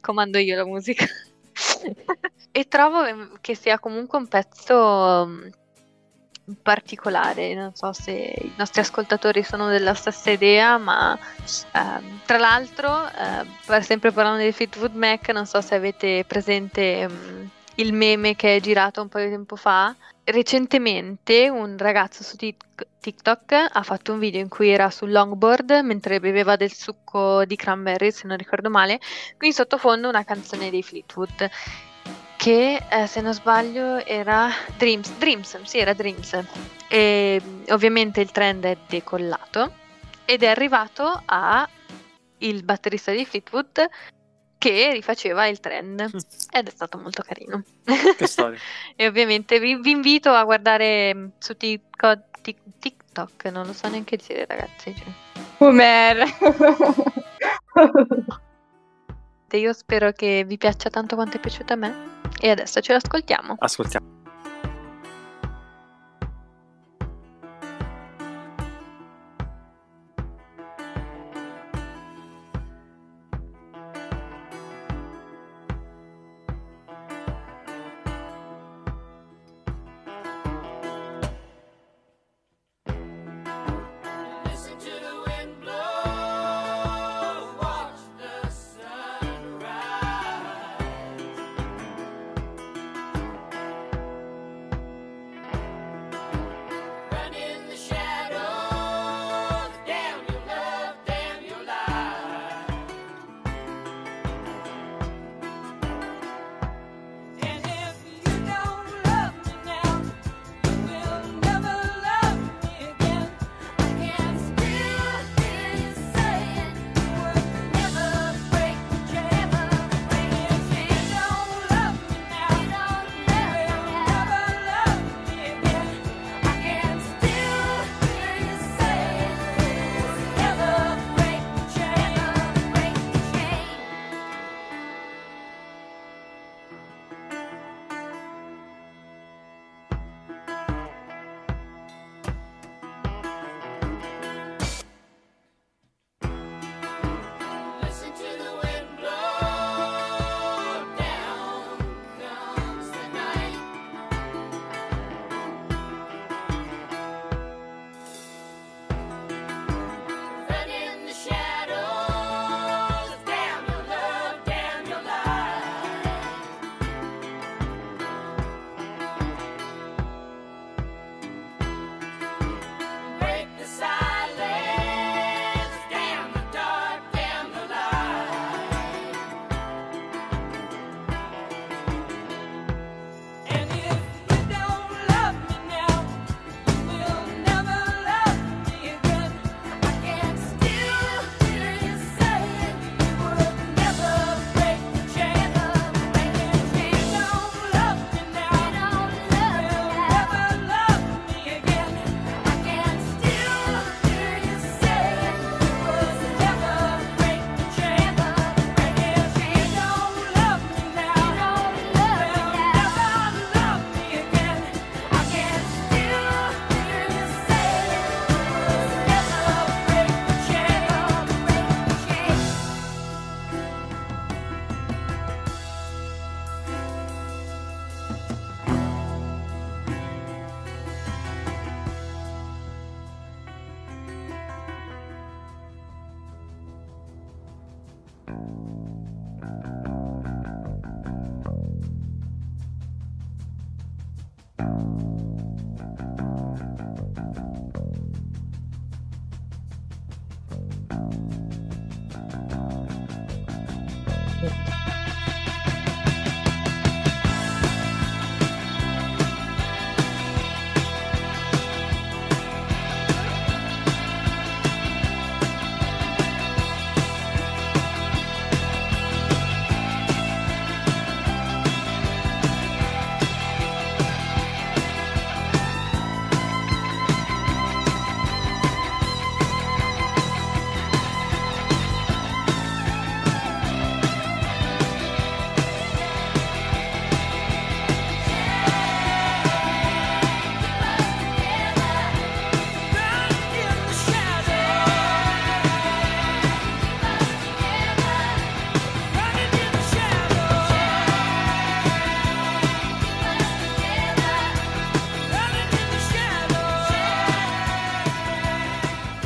comando 0.00 0.38
io 0.38 0.56
la 0.56 0.64
musica. 0.64 1.04
e 2.50 2.68
trovo 2.68 3.04
ehm, 3.04 3.38
che 3.40 3.54
sia 3.54 3.78
comunque 3.78 4.18
un 4.18 4.26
pezzo 4.26 5.26
mm, 5.26 6.54
particolare, 6.62 7.54
non 7.54 7.74
so 7.74 7.92
se 7.92 8.12
i 8.12 8.52
nostri 8.56 8.80
ascoltatori 8.80 9.42
sono 9.44 9.68
della 9.68 9.94
stessa 9.94 10.30
idea, 10.30 10.76
ma 10.78 11.16
ehm, 11.72 12.20
tra 12.26 12.38
l'altro, 12.38 13.08
eh, 13.08 13.82
sempre 13.82 14.10
parlando 14.10 14.42
di 14.42 14.52
Fleetwood 14.52 14.94
Mac, 14.94 15.28
non 15.30 15.46
so 15.46 15.60
se 15.60 15.74
avete 15.76 16.24
presente 16.26 17.08
mm, 17.08 17.44
il 17.76 17.92
meme 17.92 18.36
che 18.36 18.56
è 18.56 18.60
girato 18.60 19.00
un 19.02 19.08
po' 19.08 19.18
di 19.18 19.28
tempo 19.28 19.56
fa. 19.56 19.94
Recentemente 20.24 21.50
un 21.50 21.76
ragazzo 21.76 22.22
su 22.22 22.36
Tik- 22.36 22.86
TikTok 23.00 23.52
ha 23.72 23.82
fatto 23.82 24.12
un 24.12 24.18
video 24.18 24.40
in 24.40 24.48
cui 24.48 24.70
era 24.70 24.88
sul 24.90 25.12
longboard 25.12 25.80
mentre 25.82 26.18
beveva 26.20 26.56
del 26.56 26.72
succo 26.72 27.44
di 27.44 27.56
cranberry, 27.56 28.10
se 28.10 28.26
non 28.26 28.38
ricordo 28.38 28.70
male, 28.70 29.00
qui 29.36 29.48
in 29.48 29.52
sottofondo 29.52 30.08
una 30.08 30.24
canzone 30.24 30.70
dei 30.70 30.82
Fleetwood 30.82 31.50
che 32.36 32.82
eh, 32.90 33.06
se 33.06 33.20
non 33.20 33.34
sbaglio 33.34 34.04
era 34.04 34.50
Dreams, 34.76 35.16
Dreams, 35.18 35.62
sì 35.62 35.78
era 35.78 35.92
Dreams 35.92 36.44
e 36.88 37.40
ovviamente 37.68 38.20
il 38.20 38.30
trend 38.30 38.64
è 38.64 38.76
decollato 38.86 39.72
ed 40.24 40.42
è 40.42 40.46
arrivato 40.46 41.22
a 41.24 41.68
il 42.38 42.62
batterista 42.62 43.12
di 43.12 43.24
Fleetwood 43.24 43.88
che 44.64 44.92
rifaceva 44.92 45.46
il 45.46 45.60
trend 45.60 46.00
ed 46.50 46.68
è 46.68 46.70
stato 46.70 46.96
molto 46.96 47.22
carino 47.22 47.62
Che 48.16 48.26
storia. 48.26 48.58
e 48.96 49.06
ovviamente 49.06 49.58
vi, 49.60 49.76
vi 49.76 49.90
invito 49.90 50.30
a 50.30 50.42
guardare 50.44 51.14
mm, 51.14 51.26
su 51.38 51.54
TikTok, 51.54 52.40
Tik- 52.40 52.78
TikTok, 52.78 53.44
non 53.46 53.66
lo 53.66 53.74
so 53.74 53.88
neanche 53.88 54.16
dire 54.16 54.46
ragazzi 54.46 54.94
cioè. 54.96 55.06
Homer. 55.58 56.24
io 59.52 59.72
spero 59.72 60.10
che 60.12 60.44
vi 60.46 60.56
piaccia 60.56 60.88
tanto 60.90 61.14
quanto 61.14 61.36
è 61.36 61.40
piaciuta 61.40 61.74
a 61.74 61.76
me 61.76 61.94
e 62.40 62.50
adesso 62.50 62.80
ce 62.80 62.92
l'ascoltiamo 62.94 63.56
Ascoltiamo. 63.58 64.13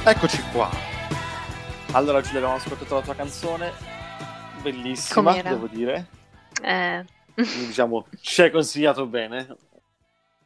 Eccoci 0.09 0.42
qua. 0.53 0.71
Allora, 1.92 2.23
Giulia, 2.23 2.38
abbiamo 2.38 2.55
ascoltato 2.57 2.94
la 2.94 3.01
tua 3.03 3.14
canzone, 3.14 3.73
bellissima, 4.62 5.31
Com'era? 5.33 5.51
devo 5.51 5.66
dire. 5.66 6.07
Eh, 6.62 7.05
diciamo, 7.35 8.07
ci 8.23 8.40
hai 8.40 8.51
consigliato 8.51 9.07
bene. 9.07 9.47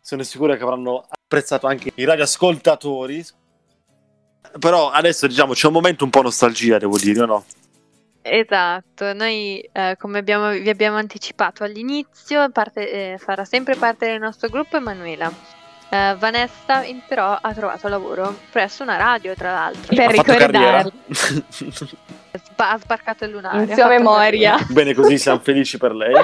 Sono 0.01 0.25
sicuro 0.25 0.57
che 0.57 0.62
avranno 0.64 1.07
apprezzato 1.09 1.68
anche 1.68 1.92
i 1.94 2.05
radioascoltatori. 2.05 3.25
Però 4.59 4.90
adesso, 4.90 5.29
diciamo, 5.29 5.53
c'è 5.53 5.68
un 5.68 5.75
momento 5.75 6.03
un 6.03 6.11
po' 6.11 6.22
nostalgia, 6.22 6.79
devo 6.79 6.98
dire, 6.98 7.25
no? 7.25 7.44
Esatto, 8.20 9.12
noi 9.12 9.61
eh, 9.72 9.96
come 9.96 10.18
abbiamo- 10.18 10.51
vi 10.51 10.68
abbiamo 10.70 10.96
anticipato 10.96 11.62
all'inizio, 11.62 12.51
parte- 12.51 13.12
eh, 13.12 13.18
farà 13.18 13.44
sempre 13.44 13.77
parte 13.77 14.07
del 14.07 14.18
nostro 14.18 14.48
gruppo 14.48 14.77
Emanuela. 14.77 15.33
Eh, 15.92 16.14
Vanessa 16.16 16.85
in- 16.85 17.02
però 17.07 17.37
ha 17.38 17.52
trovato 17.52 17.87
lavoro 17.87 18.35
presso 18.50 18.83
una 18.83 18.96
radio, 18.96 19.35
tra 19.35 19.52
l'altro. 19.52 19.94
Per. 19.94 20.90
Sba- 22.33 22.70
ha 22.72 22.78
sbarcato 22.78 23.26
il 23.26 23.33
lunario. 23.33 23.61
In 23.61 23.74
sua 23.74 23.88
memoria. 23.88 24.52
carriera. 24.52 24.72
Bene, 24.72 24.94
così 24.94 25.18
siamo 25.18 25.40
felici 25.40 25.76
per 25.76 25.94
lei. 25.94 26.14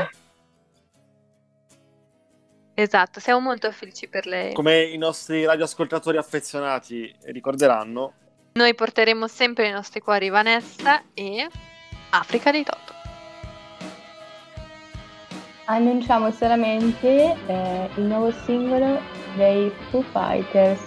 Esatto, 2.73 3.21
siamo 3.21 3.41
molto 3.41 3.71
felici 3.71 4.09
per 4.09 4.25
lei. 4.25 4.55
Come 4.55 4.85
i 4.85 4.97
nostri 4.97 5.45
radioascoltatori 5.45 6.17
affezionati 6.17 7.15
ricorderanno, 7.25 8.13
Noi 8.53 8.75
porteremo 8.75 9.27
sempre 9.27 9.65
nei 9.65 9.73
nostri 9.75 10.01
cuori 10.01 10.31
Vanessa 10.31 11.03
e 11.13 11.47
Africa 12.09 12.51
di 12.51 12.65
Toto. 12.65 12.95
Annunciamo 15.67 16.31
solamente 16.31 17.37
eh, 17.47 17.91
il 17.97 18.05
nuovo 18.05 18.33
singolo 18.33 19.18
dei 19.39 19.71
Foo 19.91 20.03
Fighters, 20.03 20.81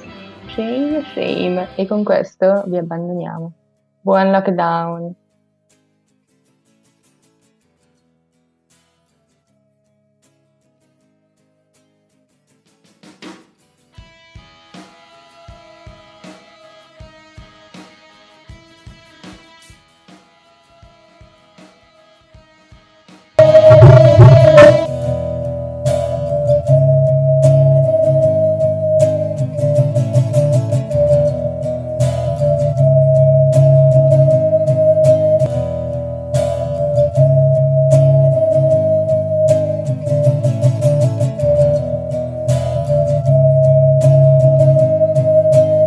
Shame 0.47 1.01
Shame, 1.13 1.69
e 1.75 1.87
con 1.87 2.03
questo 2.03 2.63
vi 2.67 2.77
abbandoniamo. 2.77 3.53
Buon 4.01 4.29
lockdown! 4.29 5.15